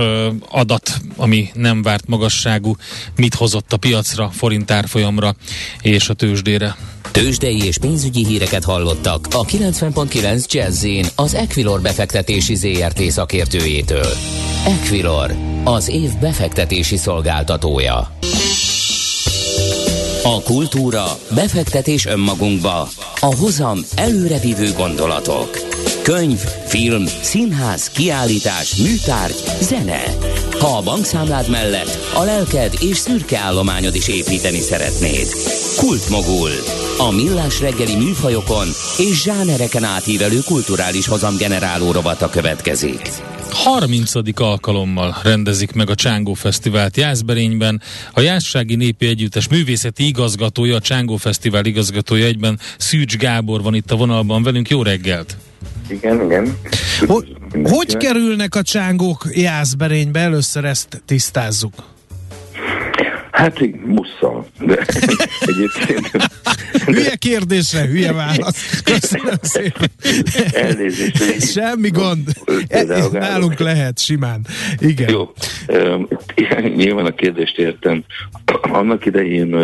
adat, 0.49 1.01
ami 1.15 1.49
nem 1.53 1.81
várt 1.81 2.07
magasságú, 2.07 2.75
mit 3.15 3.33
hozott 3.33 3.73
a 3.73 3.77
piacra, 3.77 4.29
forint 4.33 4.71
árfolyamra 4.71 5.35
és 5.81 6.09
a 6.09 6.13
tőzsdére. 6.13 6.75
Tőzsdei 7.11 7.63
és 7.63 7.77
pénzügyi 7.77 8.25
híreket 8.25 8.63
hallottak 8.63 9.27
a 9.31 9.45
90.9 9.45 10.45
jazz 10.51 10.85
az 11.15 11.33
Equilor 11.33 11.81
befektetési 11.81 12.55
ZRT 12.55 13.01
szakértőjétől. 13.01 14.13
Equilor, 14.65 15.35
az 15.63 15.89
év 15.89 16.09
befektetési 16.19 16.97
szolgáltatója. 16.97 18.17
A 20.23 20.41
kultúra, 20.43 21.05
befektetés 21.35 22.05
önmagunkba, 22.05 22.89
a 23.19 23.35
hozam 23.35 23.79
előrevívő 23.95 24.73
gondolatok. 24.73 25.74
Könyv, 26.05 26.39
film, 26.65 27.05
színház, 27.05 27.89
kiállítás, 27.89 28.75
műtárgy, 28.75 29.43
zene. 29.61 30.03
Ha 30.59 30.77
a 30.77 30.81
bankszámlád 30.81 31.49
mellett 31.49 31.97
a 32.13 32.23
lelked 32.23 32.73
és 32.79 32.97
szürke 32.97 33.39
állományod 33.39 33.95
is 33.95 34.07
építeni 34.07 34.59
szeretnéd. 34.59 35.27
Kultmogul. 35.77 36.49
A 36.97 37.11
millás 37.11 37.61
reggeli 37.61 37.95
műfajokon 37.95 38.67
és 38.97 39.21
zsánereken 39.21 39.83
átívelő 39.83 40.39
kulturális 40.45 41.07
hozamgeneráló 41.07 41.91
rovata 41.91 42.29
következik. 42.29 43.09
30. 43.51 44.11
alkalommal 44.35 45.17
rendezik 45.23 45.71
meg 45.71 45.89
a 45.89 45.95
Csángó 45.95 46.33
Fesztivált 46.33 46.97
Jászberényben. 46.97 47.81
A 48.13 48.21
Jászsági 48.21 48.75
Népi 48.75 49.07
Együttes 49.07 49.47
művészeti 49.47 50.07
igazgatója, 50.07 50.75
a 50.75 50.79
Csángó 50.79 51.15
Fesztivál 51.15 51.65
igazgatója 51.65 52.25
egyben 52.25 52.59
Szűcs 52.77 53.17
Gábor 53.17 53.61
van 53.61 53.75
itt 53.75 53.91
a 53.91 53.95
vonalban 53.95 54.43
velünk. 54.43 54.69
Jó 54.69 54.83
reggelt! 54.83 55.37
Igen, 55.87 56.21
igen. 56.21 56.57
Hogy, 57.07 57.35
hogy 57.63 57.97
kerülnek 57.97 58.55
a 58.55 58.61
csángók 58.61 59.25
Jászberénybe? 59.31 60.19
Először 60.19 60.65
ezt 60.65 61.01
tisztázzuk. 61.05 61.73
Hát 63.35 63.79
busszal, 63.87 64.47
de 64.59 64.85
egyébként... 65.51 66.11
hülye 66.85 67.15
kérdésre, 67.15 67.85
hülye 67.85 68.13
válasz. 68.13 68.81
Köszönöm 68.83 69.37
szépen. 69.55 69.89
Elnézést. 70.51 71.51
Semmi 71.51 71.89
gond. 71.89 72.27
Nálunk 73.11 73.59
lehet, 73.59 73.99
simán. 73.99 74.45
Igen. 74.79 75.09
Jó. 75.09 75.31
Nyilván 76.75 77.05
a 77.05 77.15
kérdést 77.15 77.57
értem. 77.57 78.03
Annak 78.61 79.05
idején 79.05 79.55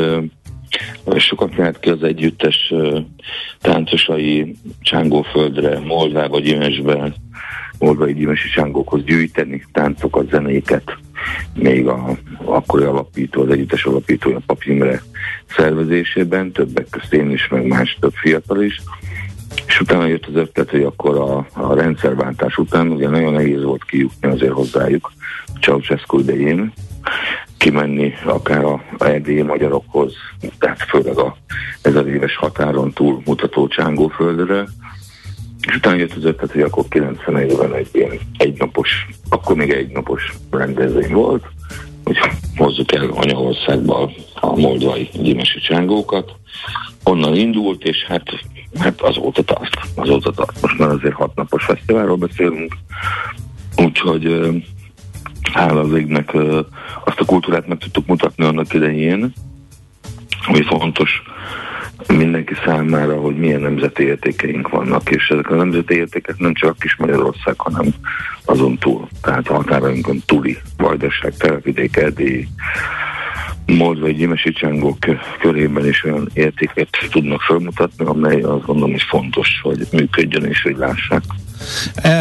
sokat 1.17 1.57
mehet 1.57 1.79
ki 1.79 1.89
az 1.89 2.03
együttes 2.03 2.73
táncosai 3.61 4.55
Csángóföldre, 4.81 5.79
Moldába, 5.79 6.39
Gyimesbe, 6.39 7.13
Moldvai 7.79 8.13
Gyimesi 8.13 8.49
Csángókhoz 8.49 9.03
gyűjteni 9.03 9.63
táncokat, 9.71 10.29
zenéket 10.29 10.97
még 11.53 11.87
a 11.87 12.17
akkori 12.45 12.83
alapító, 12.83 13.41
az 13.41 13.49
együttes 13.49 13.85
alapítója 13.85 14.39
Pap 14.45 14.63
Imre 14.63 15.01
szervezésében, 15.47 16.51
többek 16.51 16.87
közt 16.89 17.13
én 17.13 17.31
is, 17.31 17.47
meg 17.47 17.67
más 17.67 17.97
több 17.99 18.13
fiatal 18.13 18.63
is. 18.63 18.81
És 19.67 19.79
utána 19.79 20.05
jött 20.05 20.25
az 20.25 20.35
ötlet, 20.35 20.69
hogy 20.69 20.83
akkor 20.83 21.17
a, 21.17 21.47
a 21.53 21.73
rendszerváltás 21.73 22.57
után 22.57 22.87
ugye 22.87 23.09
nagyon 23.09 23.33
nehéz 23.33 23.63
volt 23.63 23.83
kijutni 23.83 24.29
azért 24.29 24.53
hozzájuk 24.53 25.11
Ceausescu 25.61 26.19
idején, 26.19 26.73
kimenni 27.57 28.13
akár 28.25 28.63
a, 28.63 28.83
a 28.97 29.05
erdélyi 29.05 29.41
magyarokhoz, 29.41 30.13
tehát 30.59 30.81
főleg 30.81 31.17
a 31.17 31.37
ezer 31.81 32.07
éves 32.07 32.35
határon 32.35 32.93
túl 32.93 33.21
mutató 33.25 33.67
Csángóföldre, 33.67 34.65
és 35.67 35.75
utána 35.75 35.95
jött 35.95 36.13
az 36.13 36.25
ötlet, 36.25 36.51
hogy 36.51 36.61
akkor 36.61 36.85
91-ben 36.89 37.73
egy 37.73 37.89
ilyen 37.91 38.19
egynapos, 38.37 39.07
akkor 39.29 39.55
még 39.55 39.69
egynapos 39.69 40.33
rendezvény 40.51 41.13
volt, 41.13 41.45
hogy 42.03 42.17
hozzuk 42.55 42.91
el 42.91 43.09
Anyaországba 43.09 44.11
a 44.33 44.55
moldvai 44.55 45.09
gyimesi 45.13 45.59
csángókat. 45.59 46.31
Onnan 47.03 47.35
indult, 47.35 47.83
és 47.83 48.03
hát, 48.07 48.23
hát 48.79 49.01
azóta 49.01 49.43
tart. 49.43 49.77
Azóta 49.95 50.31
tart. 50.31 50.61
Most 50.61 50.77
már 50.77 50.89
azért 50.89 51.13
hatnapos 51.13 51.63
fesztiválról 51.63 52.15
beszélünk, 52.15 52.77
úgyhogy 53.77 54.23
hála 55.53 55.81
az 55.81 55.93
égnek 55.93 56.33
azt 57.05 57.19
a 57.19 57.25
kultúrát 57.25 57.67
meg 57.67 57.77
tudtuk 57.77 58.05
mutatni 58.07 58.45
annak 58.45 58.73
idején, 58.73 59.33
ami 60.47 60.63
fontos 60.63 61.21
mindenki 62.07 62.53
számára, 62.65 63.19
hogy 63.19 63.35
milyen 63.35 63.61
nemzeti 63.61 64.03
értékeink 64.03 64.69
vannak, 64.69 65.09
és 65.09 65.29
ezek 65.29 65.49
a 65.49 65.55
nemzeti 65.55 65.93
értékek 65.93 66.37
nem 66.37 66.53
csak 66.53 66.79
kis 66.79 66.95
Magyarország, 66.95 67.59
hanem 67.59 67.85
azon 68.45 68.77
túl, 68.77 69.07
tehát 69.21 69.47
a 69.47 69.53
határainkon 69.53 70.21
túli 70.25 70.57
vajdaság, 70.77 71.33
telepvidék, 71.37 71.97
erdélyi, 71.97 72.47
Moldvai 73.65 74.13
gyimesi 74.13 74.51
csángók 74.51 74.97
körében 75.39 75.85
is 75.87 76.03
olyan 76.03 76.29
értéket 76.33 76.87
tudnak 77.11 77.41
felmutatni, 77.41 78.05
amely 78.05 78.41
azt 78.41 78.65
gondolom, 78.65 78.91
hogy 78.91 79.01
fontos, 79.01 79.59
hogy 79.63 79.87
működjön 79.91 80.45
és 80.45 80.61
hogy 80.61 80.77
lássák. 80.77 81.23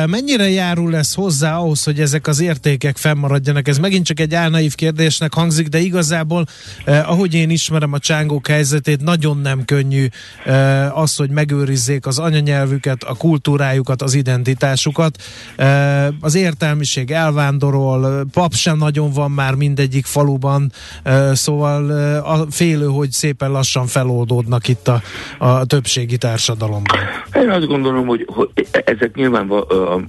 Mennyire 0.07 0.51
járul 0.51 0.97
ez 0.97 1.15
hozzá 1.15 1.57
ahhoz, 1.57 1.85
hogy 1.85 2.01
ezek 2.01 2.27
az 2.27 2.41
értékek 2.41 2.97
fennmaradjanak? 2.97 3.69
Ez 3.69 3.79
megint 3.79 4.07
csak 4.07 4.21
egy 4.21 4.35
álnaív 4.35 4.75
kérdésnek 4.75 5.35
hangzik, 5.35 5.69
de 5.69 5.79
igazából, 5.79 6.47
eh, 6.85 7.11
ahogy 7.11 7.35
én 7.35 7.51
ismerem 7.51 7.93
a 7.93 7.99
csángók 7.99 8.47
helyzetét, 8.47 9.01
nagyon 9.01 9.39
nem 9.39 9.65
könnyű 9.65 10.07
eh, 10.45 10.99
az, 10.99 11.17
hogy 11.17 11.31
megőrizzék 11.31 12.07
az 12.07 12.19
anyanyelvüket, 12.19 13.03
a 13.03 13.15
kultúrájukat, 13.15 14.03
az 14.03 14.15
identitásukat. 14.15 15.23
Eh, 15.57 16.07
az 16.21 16.35
értelmiség 16.35 17.11
elvándorol, 17.11 18.27
pap 18.33 18.55
sem 18.55 18.79
nagyon 18.79 19.11
van 19.11 19.31
már 19.31 19.55
mindegyik 19.55 20.05
faluban, 20.05 20.73
eh, 21.03 21.35
szóval 21.35 21.93
eh, 21.93 22.31
a 22.31 22.47
félő, 22.51 22.87
hogy 22.87 23.11
szépen 23.11 23.51
lassan 23.51 23.87
feloldódnak 23.87 24.69
itt 24.69 24.89
a, 24.89 25.03
a 25.39 25.65
többségi 25.65 26.17
társadalomban. 26.17 26.99
Én 27.35 27.51
azt 27.51 27.67
gondolom, 27.67 28.07
hogy, 28.07 28.27
hogy 28.29 28.49
ezek 28.85 29.15
nyilván, 29.15 29.30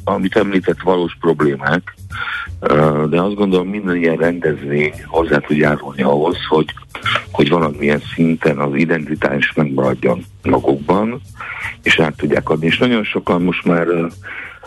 amit 0.03 0.35
említett, 0.35 0.81
valós 0.83 1.17
problémák, 1.19 1.95
de 3.09 3.21
azt 3.21 3.35
gondolom 3.35 3.67
minden 3.67 3.95
ilyen 3.95 4.17
rendezvény 4.17 4.93
hozzá 5.05 5.37
tud 5.37 5.57
járulni 5.57 6.01
ahhoz, 6.01 6.37
hogy, 6.47 6.73
hogy 7.31 7.49
valamilyen 7.49 8.01
szinten 8.15 8.57
az 8.59 8.75
identitás 8.75 9.53
megmaradjon 9.55 10.23
magukban, 10.43 11.21
és 11.83 11.99
át 11.99 12.15
tudják 12.15 12.49
adni. 12.49 12.65
És 12.65 12.77
nagyon 12.77 13.03
sokan 13.03 13.41
most 13.41 13.65
már, 13.65 13.85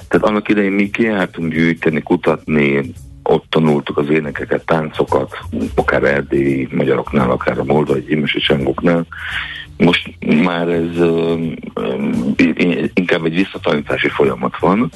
tehát 0.08 0.26
annak 0.26 0.48
idején 0.48 0.72
mi 0.72 0.90
kiártunk 0.90 1.52
gyűjteni, 1.52 2.02
kutatni, 2.02 2.92
ott 3.22 3.44
tanultuk 3.48 3.98
az 3.98 4.08
énekeket, 4.08 4.66
táncokat, 4.66 5.38
akár 5.74 6.02
erdélyi 6.02 6.68
magyaroknál, 6.70 7.30
akár 7.30 7.58
a 7.58 7.64
moldvai 7.64 8.00
gyimesi 8.00 8.38
csengóknál, 8.38 9.06
most 9.76 10.14
már 10.42 10.68
ez 10.68 10.96
inkább 12.94 13.24
egy 13.24 13.34
visszatanítási 13.34 14.08
folyamat 14.08 14.58
van. 14.58 14.90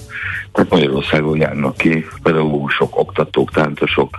Tehát 0.52 0.70
Magyarországon 0.70 1.38
járnak 1.38 1.76
ki 1.76 2.06
pedagógusok, 2.22 2.98
oktatók, 2.98 3.50
táncosok, 3.50 4.18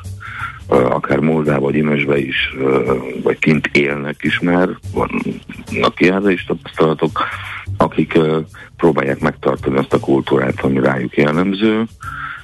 akár 0.68 1.20
Moldá 1.20 1.58
vagy 1.58 1.76
Imesbe 1.76 2.18
is, 2.18 2.56
vagy 3.24 3.40
kint 3.40 3.70
élnek 3.74 4.16
is 4.22 4.40
már, 4.40 4.70
vannak 4.94 6.00
ilyenre 6.00 6.32
is 6.32 6.44
tapasztalatok, 6.44 7.28
akik 7.78 8.20
próbálják 8.78 9.20
megtartani 9.20 9.78
azt 9.78 9.94
a 9.94 10.00
kultúrát, 10.00 10.62
ami 10.62 10.80
rájuk 10.80 11.18
jellemző, 11.18 11.84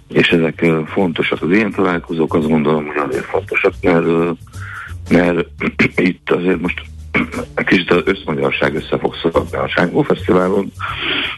és 0.08 0.30
ezek 0.30 0.66
fontosak. 0.86 1.42
Az 1.42 1.52
ilyen 1.52 1.72
találkozók 1.72 2.34
azt 2.34 2.48
gondolom, 2.48 2.86
hogy 2.86 3.10
azért 3.10 3.26
fontosak, 3.26 3.74
mert, 3.82 4.06
mert 5.10 5.48
itt 6.10 6.32
azért 6.32 6.62
most 6.62 6.82
kicsit 7.66 7.92
az 7.92 8.02
összmagyarság 8.06 8.76
össze 8.76 8.98
fog 8.98 9.16
szorodni 9.16 9.58
a 9.58 9.68
Sángó 9.68 10.02
Fesztiválon, 10.02 10.72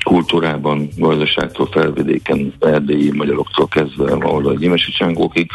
kultúrában, 0.08 0.90
gazdaságtól, 0.98 1.68
felvidéken, 1.72 2.54
erdélyi 2.60 3.12
magyaroktól 3.12 3.68
kezdve 3.68 4.12
a 4.12 4.54
gyimesi 4.54 4.92
csángókig, 4.92 5.50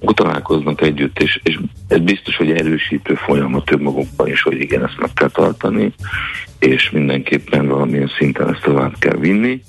akkor 0.00 0.14
találkoznak 0.14 0.80
együtt, 0.80 1.18
és, 1.18 1.40
és 1.42 1.58
ez 1.88 1.98
biztos, 1.98 2.36
hogy 2.36 2.50
erősítő 2.50 3.14
folyamat 3.14 3.72
önmagukban 3.72 4.28
is, 4.28 4.42
hogy 4.42 4.60
igen, 4.60 4.84
ezt 4.84 5.00
meg 5.00 5.12
kell 5.12 5.28
tartani, 5.28 5.92
és 6.58 6.90
mindenképpen 6.90 7.68
valamilyen 7.68 8.10
szinten 8.18 8.48
ezt 8.48 8.62
tovább 8.62 8.94
kell 8.98 9.16
vinni. 9.16 9.62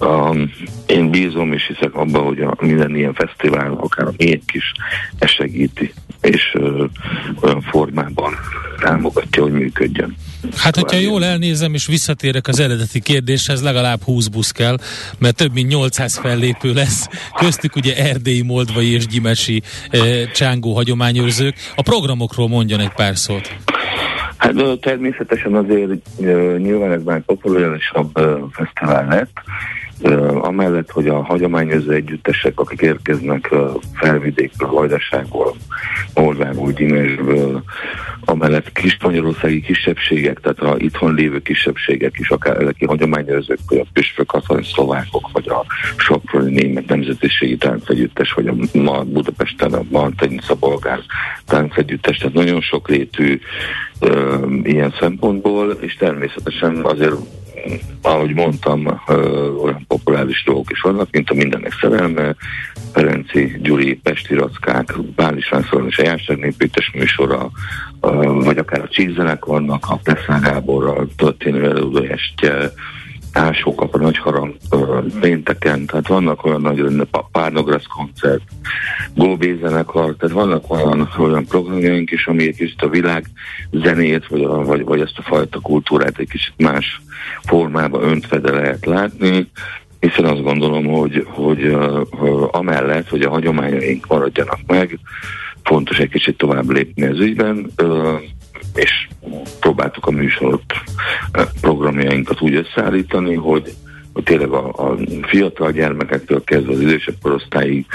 Um, 0.00 0.50
én 0.86 1.10
bízom 1.10 1.52
és 1.52 1.66
hiszek 1.66 1.94
abban, 1.94 2.22
hogy 2.22 2.40
a 2.40 2.56
minden 2.60 2.96
ilyen 2.96 3.14
fesztivál, 3.14 3.72
akár 3.72 4.06
a 4.06 4.12
miénk 4.16 4.52
is, 4.52 4.72
ez 5.18 5.30
segíti, 5.30 5.92
és 6.20 6.54
uh, 6.54 6.84
olyan 7.40 7.60
formában 7.60 8.32
támogatja, 8.78 9.42
hogy 9.42 9.52
működjön. 9.52 10.16
Hát, 10.56 10.76
hogyha 10.76 10.98
jól 10.98 11.24
elnézem, 11.24 11.74
és 11.74 11.86
visszatérek 11.86 12.48
az 12.48 12.60
eredeti 12.60 13.00
kérdéshez, 13.00 13.62
legalább 13.62 14.02
20 14.02 14.26
busz 14.26 14.50
kell, 14.50 14.76
mert 15.18 15.36
több 15.36 15.52
mint 15.52 15.68
800 15.68 16.16
fellépő 16.16 16.72
lesz, 16.72 17.08
köztük 17.38 17.76
ugye 17.76 17.96
erdélyi, 17.96 18.42
moldvai 18.42 18.92
és 18.92 19.06
gyimesi 19.06 19.62
e, 19.90 19.98
csángó 20.30 20.74
hagyományőrzők. 20.74 21.54
A 21.74 21.82
programokról 21.82 22.48
mondjon 22.48 22.80
egy 22.80 22.92
pár 22.92 23.16
szót. 23.16 23.56
Hát 24.36 24.54
természetesen 24.80 25.54
azért 25.54 25.90
nyilván 26.58 26.92
ez 26.92 27.02
már 27.02 27.20
populárisabb 27.20 28.10
fesztivál 28.52 29.06
lett, 29.08 29.42
amellett, 30.40 30.90
hogy 30.90 31.08
a 31.08 31.22
hagyományozó 31.22 31.90
együttesek, 31.90 32.60
akik 32.60 32.80
érkeznek 32.80 33.54
felvidékből, 33.94 34.70
Vajdaságból, 34.70 35.54
Moldából, 36.14 36.72
Gyimesből, 36.72 37.62
amellett 38.24 38.72
kis 38.72 38.96
magyarországi 39.02 39.60
kisebbségek, 39.60 40.40
tehát 40.40 40.58
a 40.58 40.74
itthon 40.78 41.14
lévő 41.14 41.38
kisebbségek 41.38 42.18
is, 42.18 42.30
akár 42.30 42.62
ezek 42.62 42.76
a 42.78 42.86
hagyományozók, 42.86 43.58
vagy 43.68 43.78
a 43.78 43.86
püspök 43.92 44.32
szlovákok, 44.62 45.30
vagy 45.32 45.48
a 45.48 45.64
soproni 45.96 46.52
német 46.52 46.86
nemzetiségi 46.86 47.56
táncegyüttes, 47.56 48.32
vagy 48.32 48.46
a 48.46 48.78
ma 48.78 49.02
Budapesten 49.02 49.72
a 49.72 49.82
Martenica 49.90 50.54
bolgár 50.54 51.00
táncegyüttes, 51.50 52.16
tehát 52.16 52.34
nagyon 52.34 52.60
sok 52.60 52.88
rétű 52.88 53.40
uh, 54.00 54.60
ilyen 54.62 54.94
szempontból, 55.00 55.70
és 55.80 55.96
természetesen 55.96 56.80
azért 56.82 57.14
ahogy 58.02 58.34
mondtam, 58.34 59.00
olyan 59.62 59.84
populáris 59.88 60.42
dolgok 60.44 60.70
is 60.70 60.80
vannak, 60.80 61.08
mint 61.10 61.30
a 61.30 61.34
mindenek 61.34 61.76
szerelme, 61.80 62.34
Ferenci, 62.92 63.58
Gyuri, 63.62 63.94
Pesti 63.94 64.34
Rackák, 64.34 65.00
Báli 65.16 65.40
Sászlón 65.40 65.86
és 65.86 65.98
a 65.98 66.02
Járságnépítés 66.02 66.90
műsora, 66.94 67.50
vagy 68.44 68.58
akár 68.58 68.80
a 68.80 68.88
csízenek 68.88 69.44
vannak, 69.44 69.84
a 69.88 70.00
Pleszán 70.02 70.40
Gáborral 70.40 71.08
történő 71.16 71.64
előadóestje, 71.64 72.72
ásókap 73.32 73.94
a 73.94 73.98
nagy 73.98 74.18
harang 74.18 74.54
pénteken, 75.20 75.86
tehát 75.86 76.08
vannak 76.08 76.44
olyan 76.44 76.60
nagy 76.60 77.08
Párnograsz 77.32 77.86
koncert, 77.86 78.42
Góbé 79.14 79.58
zenekar, 79.62 80.14
tehát 80.18 80.34
vannak 80.34 80.70
olyan, 80.70 81.08
olyan 81.18 81.46
programjaink 81.46 82.10
is, 82.10 82.26
ami 82.26 82.46
egy 82.46 82.56
kicsit 82.56 82.82
a 82.82 82.88
világ 82.88 83.24
zenét, 83.70 84.26
vagy, 84.26 84.46
vagy, 84.46 84.84
vagy 84.84 85.00
ezt 85.00 85.18
a 85.18 85.22
fajta 85.22 85.60
kultúrát 85.60 86.18
egy 86.18 86.28
kicsit 86.28 86.54
más 86.56 87.00
formába 87.42 88.00
öntve 88.00 88.50
lehet 88.50 88.86
látni, 88.86 89.50
hiszen 90.00 90.24
azt 90.24 90.42
gondolom, 90.42 90.86
hogy, 90.86 91.26
hogy 91.28 91.64
uh, 91.64 92.00
amellett, 92.50 93.08
hogy 93.08 93.22
a 93.22 93.30
hagyományaink 93.30 94.06
maradjanak 94.06 94.58
meg, 94.66 94.98
fontos 95.62 95.98
egy 95.98 96.10
kicsit 96.10 96.36
tovább 96.36 96.70
lépni 96.70 97.06
az 97.06 97.18
ügyben, 97.18 97.70
uh, 97.82 98.20
és 98.80 99.08
próbáltuk 99.60 100.06
a 100.06 100.10
műsorot, 100.10 100.62
programjainkat 101.60 102.40
úgy 102.40 102.54
összeállítani, 102.54 103.34
hogy, 103.34 103.74
hogy 104.12 104.22
tényleg 104.22 104.50
a, 104.50 104.90
a 104.90 104.96
fiatal 105.22 105.72
gyermekektől 105.72 106.44
kezdve 106.44 106.72
az 106.72 106.80
idősebb 106.80 107.14
korosztályig 107.22 107.86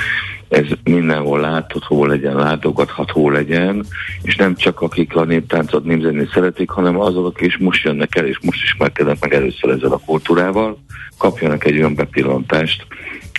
ez 0.49 0.65
mindenhol 0.83 1.39
látható 1.39 2.05
legyen, 2.05 2.35
látogatható 2.35 3.29
legyen, 3.29 3.85
és 4.21 4.35
nem 4.35 4.55
csak 4.55 4.81
akik 4.81 5.15
a 5.15 5.23
néptáncot, 5.23 5.85
népzenét 5.85 6.31
szeretik, 6.33 6.69
hanem 6.69 6.99
azok, 6.99 7.25
akik 7.25 7.47
is 7.47 7.57
most 7.57 7.83
jönnek 7.83 8.15
el, 8.15 8.25
és 8.25 8.39
most 8.41 8.63
ismerkednek 8.63 9.17
meg 9.19 9.33
először 9.33 9.69
ezzel 9.69 9.91
a 9.91 10.01
kultúrával, 10.05 10.77
kapjanak 11.17 11.65
egy 11.65 11.77
olyan 11.77 11.95
bepillantást, 11.95 12.85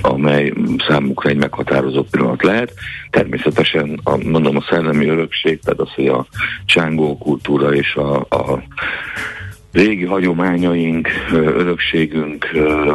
amely 0.02 0.52
számukra 0.88 1.30
egy 1.30 1.36
meghatározó 1.36 2.02
pillanat 2.02 2.42
lehet. 2.42 2.72
Természetesen 3.10 4.00
a, 4.02 4.16
mondom 4.16 4.56
a 4.56 4.64
szellemi 4.70 5.06
örökség, 5.08 5.60
tehát 5.60 5.80
az, 5.80 5.92
hogy 5.94 6.06
a 6.06 6.26
csángó 6.64 7.18
kultúra 7.18 7.74
és 7.74 7.94
a, 7.94 8.16
a 8.20 8.62
régi 9.76 10.04
hagyományaink, 10.04 11.08
örökségünk 11.32 12.46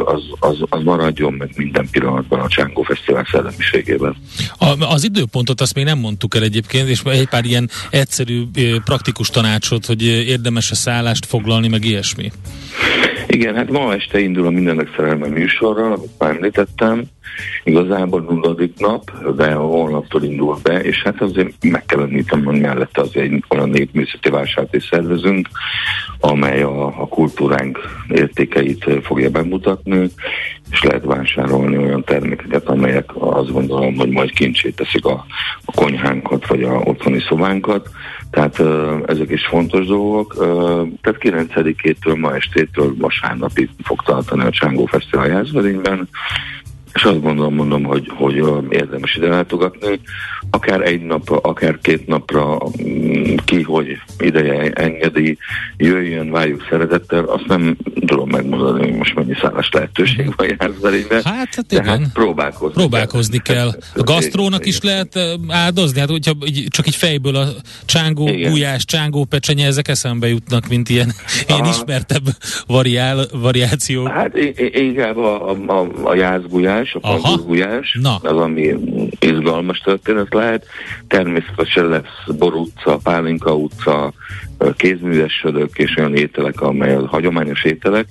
az, 0.04 0.22
az, 0.38 0.56
az 0.68 0.82
maradjon 0.82 1.32
meg 1.32 1.50
minden 1.56 1.88
pillanatban 1.90 2.40
a 2.40 2.48
Csángó 2.48 2.82
Fesztivál 2.82 3.26
szellemiségében. 3.30 4.16
A, 4.58 4.74
az 4.80 5.04
időpontot 5.04 5.60
azt 5.60 5.74
még 5.74 5.84
nem 5.84 5.98
mondtuk 5.98 6.34
el 6.34 6.42
egyébként, 6.42 6.88
és 6.88 7.02
egy 7.04 7.28
pár 7.28 7.44
ilyen 7.44 7.70
egyszerű, 7.90 8.42
praktikus 8.84 9.28
tanácsot, 9.28 9.86
hogy 9.86 10.02
érdemes 10.06 10.70
a 10.70 10.74
szállást 10.74 11.26
foglalni, 11.26 11.68
meg 11.68 11.84
ilyesmi. 11.84 12.32
Igen, 13.32 13.54
hát 13.54 13.70
ma 13.70 13.94
este 13.94 14.18
indul 14.18 14.46
a 14.46 14.50
Mindenek 14.50 14.94
Szerelme 14.96 15.26
műsorral, 15.26 15.92
amit 15.92 16.18
már 16.18 16.30
említettem. 16.30 17.04
Igazából 17.64 18.20
nulladik 18.20 18.78
nap, 18.78 19.34
de 19.36 19.52
holnaptól 19.52 20.22
indul 20.22 20.56
be, 20.62 20.80
és 20.80 21.02
hát 21.02 21.20
azért 21.20 21.64
meg 21.64 21.84
kell 21.84 22.00
említem, 22.00 22.44
hogy 22.44 22.60
mellette 22.60 23.00
azért 23.00 23.32
egy 23.32 23.44
olyan 23.48 23.68
népművészeti 23.68 24.30
vásárt 24.30 24.74
is 24.74 24.88
szervezünk, 24.90 25.48
amely 26.20 26.62
a, 26.62 26.86
a 26.86 27.08
kultúránk 27.08 27.78
értékeit 28.08 28.84
fogja 29.02 29.30
bemutatni, 29.30 30.10
és 30.70 30.82
lehet 30.82 31.04
vásárolni 31.04 31.76
olyan 31.76 32.04
termékeket, 32.04 32.68
amelyek 32.68 33.10
azt 33.14 33.52
gondolom, 33.52 33.96
hogy 33.96 34.10
majd 34.10 34.30
kincsét 34.30 34.76
teszik 34.76 35.04
a, 35.04 35.24
a 35.64 35.72
konyhánkat, 35.72 36.46
vagy 36.46 36.62
a 36.62 36.72
otthoni 36.72 37.20
szobánkat. 37.28 37.88
Tehát 38.30 38.62
ezek 39.06 39.30
is 39.30 39.46
fontos 39.46 39.86
dolgok. 39.86 40.34
Tehát 41.00 41.18
9-től 41.20 42.18
ma 42.20 42.34
estétől 42.34 42.94
vasárnapig 42.98 43.70
fog 43.82 44.02
tartani 44.02 44.42
a 44.42 44.50
Csángó 44.50 44.86
Fesztivál 44.86 45.28
Jászberényben, 45.28 46.08
és 46.94 47.02
azt 47.02 47.22
gondolom, 47.22 47.54
mondom, 47.54 47.82
hogy, 47.82 48.10
hogy 48.14 48.34
érdemes 48.70 49.14
ide 49.14 49.28
látogatni. 49.28 50.00
Akár 50.50 50.80
egy 50.80 51.02
napra, 51.02 51.36
akár 51.36 51.78
két 51.82 52.06
napra 52.06 52.58
mm, 52.82 53.34
ki, 53.44 53.62
hogy 53.62 53.86
ideje 54.18 54.70
engedi, 54.70 55.38
jöjjön, 55.76 56.30
várjuk 56.30 56.66
szeretettel, 56.70 57.24
azt 57.24 57.46
nem 57.46 57.76
tudom 58.06 58.28
megmondani, 58.28 58.88
hogy 58.88 58.96
most 58.96 59.14
mennyi 59.14 59.34
szállás 59.40 59.68
lehetőség 59.72 60.32
van 60.36 60.46
Jászberényben. 60.58 61.22
Hát, 61.24 61.54
hát 61.54 61.72
igen. 61.72 61.84
Hát 61.84 62.12
próbálkozni. 62.12 62.74
Próbálkozni 62.74 63.38
kell. 63.38 63.68
A 63.94 64.02
gasztrónak 64.02 64.66
is 64.66 64.80
lehet 64.80 65.18
áldozni, 65.48 66.00
hát 66.00 66.10
hogyha 66.10 66.32
csak 66.68 66.86
egy 66.86 66.96
fejből 66.96 67.36
a 67.36 67.48
csángó, 67.84 68.28
igen. 68.28 68.50
gulyás, 68.50 68.84
csángó 68.84 69.24
pecsenye, 69.24 69.66
ezek 69.66 69.88
eszembe 69.88 70.28
jutnak, 70.28 70.68
mint 70.68 70.88
ilyen, 70.88 71.12
ilyen 71.48 71.64
ismertebb 71.64 72.24
variál, 72.66 73.26
variáció. 73.32 74.04
Hát 74.04 74.36
inkább 74.72 75.16
a, 75.16 75.50
a, 75.50 75.56
a, 75.66 75.88
a 76.02 76.14
jászgulyás, 76.14 76.81
gulyás, 76.82 76.94
a 76.94 77.00
pangurgulyás, 77.00 77.98
az, 78.22 78.36
ami 78.36 78.74
izgalmas 79.20 79.78
történet 79.78 80.34
lehet. 80.34 80.66
Természetesen 81.08 81.88
lesz 81.88 82.36
Bor 82.38 82.54
utca, 82.54 82.96
Pálinka 83.02 83.56
utca, 83.56 84.12
kézműves 84.76 85.32
södök 85.32 85.78
és 85.78 85.96
olyan 85.96 86.14
ételek, 86.14 86.60
amely 86.60 86.94
a 86.94 87.06
hagyományos 87.06 87.64
ételek. 87.64 88.08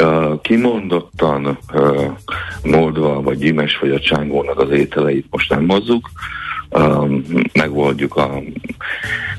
Uh, 0.00 0.40
kimondottan 0.40 1.58
uh, 1.72 2.16
Moldva, 2.62 3.22
vagy 3.22 3.38
Gyimes, 3.38 3.78
vagy 3.78 3.90
a 3.90 4.00
Csángónak 4.00 4.58
az 4.58 4.70
ételeit 4.70 5.26
most 5.30 5.50
nem 5.50 5.64
mozzuk, 5.64 6.10
megoldjuk 7.52 8.16
a 8.16 8.42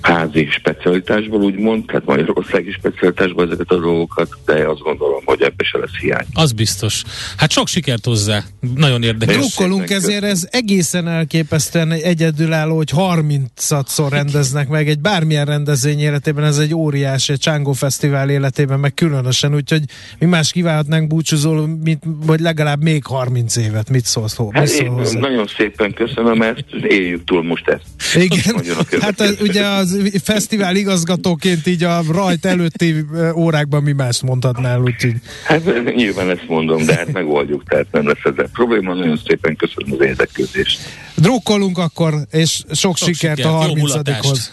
házi 0.02 0.48
specialitásból, 0.52 1.42
úgymond, 1.42 1.86
tehát 1.86 2.06
magyarországi 2.06 2.72
specialitásból 2.72 3.46
ezeket 3.46 3.72
a 3.72 3.80
dolgokat, 3.80 4.30
de 4.46 4.68
azt 4.68 4.80
gondolom, 4.80 5.22
hogy 5.26 5.42
ebbe 5.42 5.64
se 5.64 5.78
lesz 5.78 5.98
hiány. 6.02 6.26
Az 6.34 6.52
biztos. 6.52 7.04
Hát 7.38 7.52
sok 7.52 7.68
sikert 7.68 8.06
hozzá. 8.06 8.44
Nagyon 8.76 9.04
érdekes. 9.04 9.36
Drukkolunk 9.36 9.90
ezért, 9.90 10.24
ez 10.24 10.48
egészen 10.52 11.08
elképesztően 11.08 11.92
egyedülálló, 11.92 12.76
hogy 12.76 12.92
30-szor 12.96 14.08
rendeznek 14.10 14.68
meg 14.68 14.88
egy 14.90 15.00
bármilyen 15.00 15.46
rendezvény 15.46 16.00
életében, 16.00 16.44
ez 16.44 16.58
egy 16.58 16.74
óriási, 16.74 17.32
egy 17.32 17.40
Csángó 17.40 17.72
Fesztivál 17.72 18.30
életében, 18.30 18.80
meg 18.80 18.94
különösen, 18.94 19.56
úgyhogy 19.56 19.84
mi 20.20 20.26
más 20.26 20.52
kívánhatnánk 20.52 21.08
búcsúzó, 21.08 21.66
mint, 21.84 22.04
vagy 22.26 22.40
legalább 22.40 22.82
még 22.82 23.06
30 23.06 23.56
évet. 23.56 23.90
Mit 23.90 24.06
szólsz, 24.06 24.38
hát 24.38 24.62
mit 24.62 24.68
szól 24.68 24.90
hozzá? 24.90 25.20
Nagyon 25.20 25.48
szépen 25.48 25.94
köszönöm 25.94 26.42
ezt, 26.42 26.66
éljük 26.88 27.23
túl 27.26 27.44
most 27.44 27.68
ezt. 27.68 28.16
Igen, 28.24 28.64
hát 29.02 29.38
ugye 29.42 29.66
az 29.66 29.98
fesztivál 30.24 30.76
igazgatóként 30.76 31.68
így 31.68 31.84
a 31.84 32.04
rajt 32.12 32.46
előtti 32.46 33.06
órákban 33.36 33.84
mi 33.84 33.92
mást 33.92 34.22
mondhatnál, 34.22 34.82
úgyhogy... 34.82 35.16
Hát 35.46 35.94
nyilván 35.96 36.30
ezt 36.30 36.48
mondom, 36.48 36.86
de 36.86 36.96
hát 36.96 37.12
megoldjuk, 37.12 37.64
tehát 37.68 37.88
nem 37.92 38.08
lesz 38.08 38.24
ezzel 38.24 38.50
probléma. 38.54 38.94
Nagyon 38.94 39.20
szépen 39.28 39.56
köszönöm 39.56 39.92
az 40.00 40.06
érdeklődést. 40.06 40.80
Drukkolunk 41.16 41.78
akkor, 41.78 42.14
és 42.32 42.64
sok, 42.72 42.98
sok 42.98 42.98
sikert 42.98 43.34
sikert 43.36 43.54
a 43.54 43.58
30 43.58 43.94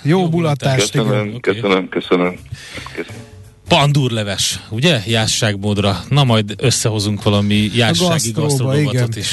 Jó, 0.03 0.19
Jó 0.19 0.29
bulatást. 0.29 0.91
Köszönöm, 0.91 1.27
igen. 1.27 1.41
köszönöm, 1.41 1.89
köszönöm, 1.89 2.39
köszönöm. 2.95 3.21
Pandúrleves, 3.69 4.61
ugye? 4.71 5.01
Jásságmódra. 5.07 6.01
Na 6.09 6.25
majd 6.25 6.55
összehozunk 6.59 7.23
valami 7.23 7.71
jássági 7.75 8.31
gasztronómatot 8.31 9.17
is. 9.17 9.29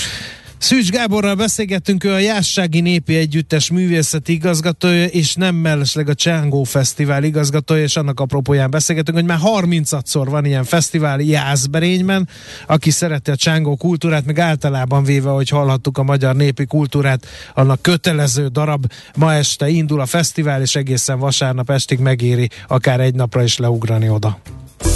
Szűcs 0.58 0.90
Gáborral 0.90 1.36
beszélgettünk, 1.36 2.04
ő 2.04 2.12
a 2.12 2.18
Jássági 2.18 2.80
Népi 2.80 3.16
Együttes 3.16 3.72
művészeti 3.72 4.34
igazgatója, 4.34 5.06
és 5.06 5.36
nem 5.36 5.56
mellesleg 5.56 6.10
a 6.10 6.14
Csángó 6.14 6.64
Fesztivál 6.64 7.24
igazgatója, 7.24 7.84
és 7.84 7.96
annak 7.96 8.20
apropóján 8.20 8.70
beszélgettünk, 8.70 9.18
hogy 9.18 9.28
már 9.28 9.40
30-szor 9.44 10.26
van 10.30 10.46
ilyen 10.46 10.64
fesztivál 10.64 11.20
Jászberényben, 11.20 12.30
aki 12.68 12.90
szereti 12.90 13.32
a 13.32 13.36
Csángó 13.36 13.76
kultúrát, 13.76 14.26
meg 14.26 14.40
általában 14.40 15.04
véve, 15.04 15.30
hogy 15.30 15.50
hallhattuk 15.50 15.98
a 15.98 16.04
magyar 16.04 16.36
népi 16.36 16.66
kultúrát, 16.66 17.28
annak 17.54 17.82
kötelező 17.82 18.48
darab. 18.48 18.92
Ma 19.16 19.34
este 19.34 19.70
indul 19.70 20.00
a 20.00 20.06
fesztivál, 20.06 20.62
és 20.62 20.76
egészen 20.76 21.20
vasárnap 21.20 21.70
estig 21.70 22.00
megéri 22.00 22.50
akár 22.68 23.00
egy 23.00 23.16
napra 23.16 23.44
is 23.44 23.58
leugrani 23.58 24.10
oda. 24.10 24.40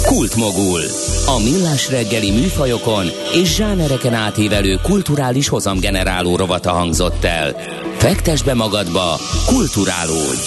Kultmogul. 0.06 0.82
A 1.26 1.42
millás 1.42 1.90
reggeli 1.90 2.30
műfajokon 2.30 3.06
és 3.32 3.54
zsánereken 3.54 4.14
átívelő 4.14 4.78
kulturális 4.82 5.48
hozamgeneráló 5.48 6.36
rovata 6.36 6.70
hangzott 6.70 7.24
el. 7.24 7.56
Fektes 7.96 8.42
be 8.42 8.54
magadba, 8.54 9.18
kulturálódj! 9.46 10.40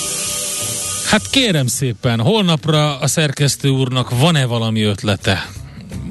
Hát 1.10 1.30
kérem 1.30 1.68
szépen, 1.68 2.20
holnapra 2.20 2.98
a 3.00 3.08
szerkesztő 3.08 3.70
úrnak 3.70 4.20
van-e 4.20 4.46
valami 4.46 4.82
ötlete? 4.82 5.50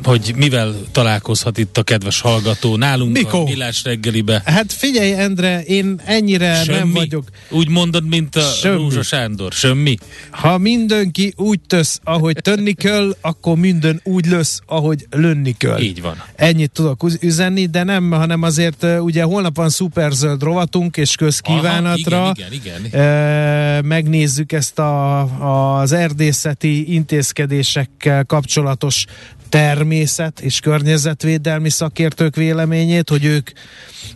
Hogy 0.04 0.32
mivel 0.36 0.74
találkozhat 0.92 1.58
itt 1.58 1.78
a 1.78 1.82
kedves 1.82 2.20
hallgató 2.20 2.76
nálunk 2.76 3.12
Mikó? 3.12 3.40
a 3.40 3.44
Millás 3.44 3.84
reggelibe. 3.84 4.42
Hát 4.44 4.72
figyelj, 4.72 5.12
Endre, 5.12 5.62
én 5.62 6.00
ennyire 6.04 6.62
Semmi? 6.64 6.78
nem 6.78 6.92
vagyok. 6.92 7.24
Úgy 7.50 7.68
mondod, 7.68 8.08
mint 8.08 8.36
a 8.36 8.40
Semmi. 8.40 8.76
Rúzsa 8.76 9.02
Sándor. 9.02 9.52
Semmi? 9.52 9.96
Ha 10.30 10.58
mindenki 10.58 11.32
úgy 11.36 11.60
tesz, 11.66 12.00
ahogy 12.04 12.36
tönni 12.42 12.72
kell, 12.72 13.16
akkor 13.20 13.56
minden 13.56 14.00
úgy 14.04 14.26
lesz, 14.26 14.60
ahogy 14.66 15.06
lönni 15.10 15.54
kell. 15.56 15.80
Így 15.80 16.02
van. 16.02 16.22
Ennyit 16.36 16.70
tudok 16.70 17.02
üzenni, 17.20 17.66
de 17.66 17.82
nem, 17.82 18.10
hanem 18.10 18.42
azért 18.42 18.86
ugye 19.00 19.22
holnap 19.22 19.56
van 19.56 19.68
szuperzöld 19.68 20.42
rovatunk, 20.42 20.96
és 20.96 21.14
közkívánatra. 21.14 22.22
Aha, 22.22 22.34
igen, 22.36 22.52
igen, 22.52 22.84
igen. 22.84 23.00
E, 23.00 23.82
megnézzük 23.82 24.52
ezt 24.52 24.78
a, 24.78 25.80
az 25.80 25.92
erdészeti 25.92 26.94
intézkedésekkel 26.94 28.24
kapcsolatos 28.24 29.04
természet 29.48 30.40
és 30.40 30.60
környezetvédelmi 30.60 31.70
szakértők 31.70 32.36
véleményét, 32.36 33.08
hogy 33.08 33.24
ők 33.24 33.50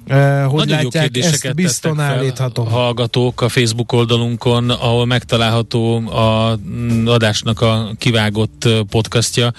uh, 0.08 0.42
hogy 0.44 0.66
Nagyon 0.66 0.82
látják 0.82 1.16
ezt 1.16 1.54
bizton 1.54 2.00
állítható. 2.00 2.62
Hallgatók 2.62 3.40
a 3.40 3.48
Facebook 3.48 3.92
oldalunkon, 3.92 4.70
ahol 4.70 5.06
megtalálható 5.06 6.08
a 6.08 6.58
adásnak 7.04 7.60
a 7.60 7.92
kivágott 7.98 8.68
podcastja. 8.90 9.52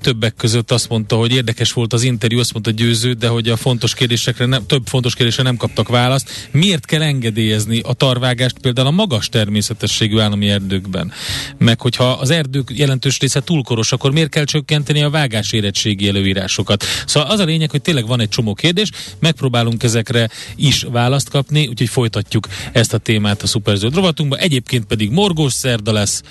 Többek 0.00 0.34
között 0.34 0.70
azt 0.70 0.88
mondta, 0.88 1.16
hogy 1.16 1.32
érdekes 1.32 1.72
volt 1.72 1.92
az 1.92 2.02
interjú, 2.02 2.38
azt 2.38 2.52
mondta 2.52 2.70
győző, 2.70 3.12
de 3.12 3.28
hogy 3.28 3.48
a 3.48 3.56
fontos 3.56 3.94
kérdésekre 3.94 4.46
nem, 4.46 4.66
több 4.66 4.82
fontos 4.86 5.14
kérdésre 5.14 5.42
nem 5.42 5.56
kaptak 5.56 5.88
választ. 5.88 6.48
Miért 6.50 6.86
kell 6.86 7.02
engedélyezni 7.02 7.80
a 7.80 7.92
tarvágást 7.92 8.58
például 8.58 8.86
a 8.86 8.90
magas 8.90 9.28
természetességű 9.28 10.18
állami 10.18 10.48
erdőkben? 10.48 11.12
Meg 11.58 11.80
hogyha 11.80 12.10
az 12.10 12.30
erdők 12.30 12.70
jelentős 12.74 13.18
része 13.18 13.40
túlkoros, 13.40 13.92
akkor 13.92 14.12
miért 14.12 14.30
kell 14.30 14.44
csökkenteni 14.44 14.73
csökkenteni 14.74 15.02
a 15.02 15.10
vágás 15.10 15.52
érettségi 15.52 16.08
előírásokat. 16.08 16.84
Szóval 17.06 17.30
az 17.30 17.40
a 17.40 17.44
lényeg, 17.44 17.70
hogy 17.70 17.82
tényleg 17.82 18.06
van 18.06 18.20
egy 18.20 18.28
csomó 18.28 18.54
kérdés, 18.54 18.90
megpróbálunk 19.18 19.82
ezekre 19.82 20.28
is 20.56 20.86
választ 20.90 21.28
kapni, 21.30 21.66
úgyhogy 21.66 21.88
folytatjuk 21.88 22.48
ezt 22.72 22.94
a 22.94 22.98
témát 22.98 23.42
a 23.42 23.46
Superzöld 23.46 23.94
rovatunkba. 23.94 24.36
Egyébként 24.36 24.84
pedig 24.84 25.10
morgós 25.10 25.52
szerda 25.52 25.92
lesz, 25.92 26.22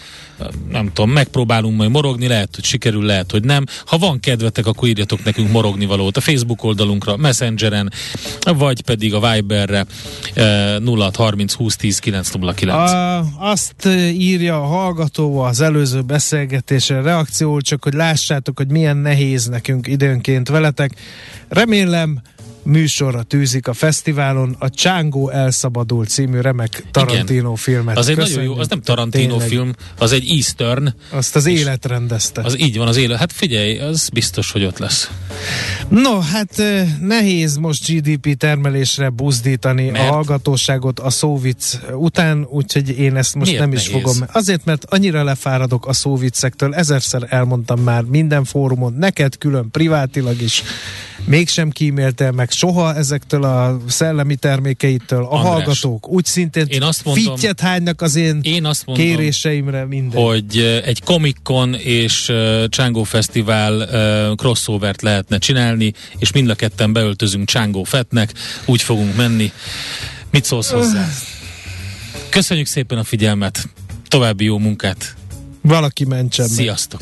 nem 0.70 0.94
tudom, 0.94 1.12
megpróbálunk 1.12 1.78
majd 1.78 1.89
morogni, 1.89 2.28
lehet, 2.28 2.56
hogy 2.56 2.64
sikerül, 2.64 3.04
lehet, 3.04 3.32
hogy 3.32 3.44
nem. 3.44 3.66
Ha 3.86 3.98
van 3.98 4.20
kedvetek, 4.20 4.66
akkor 4.66 4.88
írjatok 4.88 5.24
nekünk 5.24 5.52
morogni 5.52 5.86
valót 5.86 6.18
a 6.18 6.22
Facebook 6.22 6.64
oldalunkra, 6.64 7.18
Messengeren, 7.18 7.91
vagy 8.41 8.82
pedig 8.82 9.14
a 9.14 9.32
Viberre 9.32 9.86
0630 10.86 11.54
20 11.54 11.76
10 11.76 12.00
909. 12.00 12.91
A, 12.91 13.26
azt 13.39 13.86
írja 14.12 14.62
a 14.62 14.66
hallgató 14.66 15.39
az 15.39 15.62
előző 15.62 16.02
beszélgetésre 16.02 17.02
reakció, 17.02 17.62
csak 17.62 17.84
hogy 17.84 17.94
lássátok, 18.34 18.58
hogy 18.58 18.72
milyen 18.72 18.98
nehéz 18.98 19.48
nekünk 19.48 19.88
időnként 19.88 20.50
veletek. 20.50 20.92
Remélem, 21.48 22.22
műsorra 22.64 23.24
tűzik 23.24 23.68
a 23.68 23.74
fesztiválon. 23.74 24.55
A 24.59 24.70
Csángó 24.70 25.30
elszabadul 25.30 26.05
című 26.05 26.39
remek 26.39 26.84
Tarantino 26.91 27.39
Igen. 27.39 27.55
filmet. 27.55 27.97
Az 27.97 28.07
egy 28.07 28.16
Köszönjük, 28.16 28.39
nagyon 28.39 28.55
jó, 28.55 28.61
az 28.61 28.68
nem 28.68 28.82
Tarantino 28.82 29.28
tényleg. 29.30 29.47
film, 29.47 29.74
az 29.97 30.11
egy 30.11 30.30
Eastern. 30.30 30.93
Azt 31.09 31.36
az 31.36 31.45
élet 31.45 31.86
rendezte. 31.86 32.41
Az 32.41 32.59
így 32.59 32.78
van, 32.78 32.88
az 32.88 32.97
élet. 32.97 33.18
Hát 33.20 33.32
figyelj, 33.32 33.80
az 33.80 34.09
biztos, 34.14 34.51
hogy 34.51 34.64
ott 34.64 34.78
lesz. 34.78 35.11
No, 35.89 36.20
hát 36.20 36.59
eh, 36.59 36.88
nehéz 37.01 37.57
most 37.57 37.88
GDP 37.91 38.38
termelésre 38.38 39.09
buzdítani 39.09 39.89
Mert? 39.89 40.09
a 40.09 40.14
hallgatóságot 40.14 40.99
a 40.99 41.09
szóvic 41.09 41.80
után, 41.93 42.45
úgyhogy 42.49 42.99
én 42.99 43.16
ezt 43.16 43.36
most 43.36 43.49
Miért 43.49 43.66
nem 43.66 43.74
is 43.74 43.88
nehéz? 43.89 44.01
fogom. 44.01 44.30
Azért, 44.32 44.66
mert 44.66 44.86
annyira 44.89 45.24
lefáradok 45.24 45.88
a 45.88 45.93
szóvicektől, 45.93 46.76
ezerszer 46.76 47.28
elmondtam 47.30 47.80
már 47.80 48.03
minden 48.03 48.43
fórumon, 48.43 48.93
neked 48.93 49.38
külön 49.38 49.72
privátilag 49.72 50.41
is, 50.41 50.64
mégsem 51.26 51.69
kíméltél 51.69 52.32
meg 52.32 52.51
soha 52.51 52.95
ezektől 52.95 53.43
a 53.43 53.82
szellemi 53.88 54.36
termékeitől. 54.36 55.24
A 55.24 55.32
András, 55.32 55.51
hallgatók 55.51 56.07
úgy 56.07 56.26
szintén 56.26 56.65
én 56.67 56.82
azt 56.82 57.05
mondom- 57.05 57.26
fittyet 57.39 57.59
hánynak 57.59 58.01
az 58.01 58.15
én, 58.15 58.39
Én 58.43 58.65
azt 58.65 58.86
mondom, 58.86 59.05
kéréseimre 59.05 59.86
minden. 59.86 60.21
hogy 60.21 60.82
egy 60.86 61.01
Comic 61.03 61.36
Con 61.43 61.74
és 61.74 62.32
Csángó 62.69 63.03
Fesztivál 63.03 63.88
crossovert 64.36 65.01
lehetne 65.01 65.38
csinálni, 65.38 65.93
és 66.17 66.32
mind 66.32 66.49
a 66.49 66.55
ketten 66.55 66.93
beöltözünk 66.93 67.47
Csángó 67.47 67.84
Fettnek, 67.84 68.34
úgy 68.65 68.82
fogunk 68.82 69.15
menni. 69.15 69.51
Mit 70.32 70.45
szólsz 70.45 70.69
hozzá? 70.71 71.07
Köszönjük 72.30 72.67
szépen 72.67 72.97
a 72.97 73.03
figyelmet, 73.03 73.69
további 74.07 74.43
jó 74.43 74.57
munkát. 74.57 75.15
Valaki 75.61 76.05
mentsen 76.05 76.45
meg. 76.49 76.55
Sziasztok. 76.55 77.01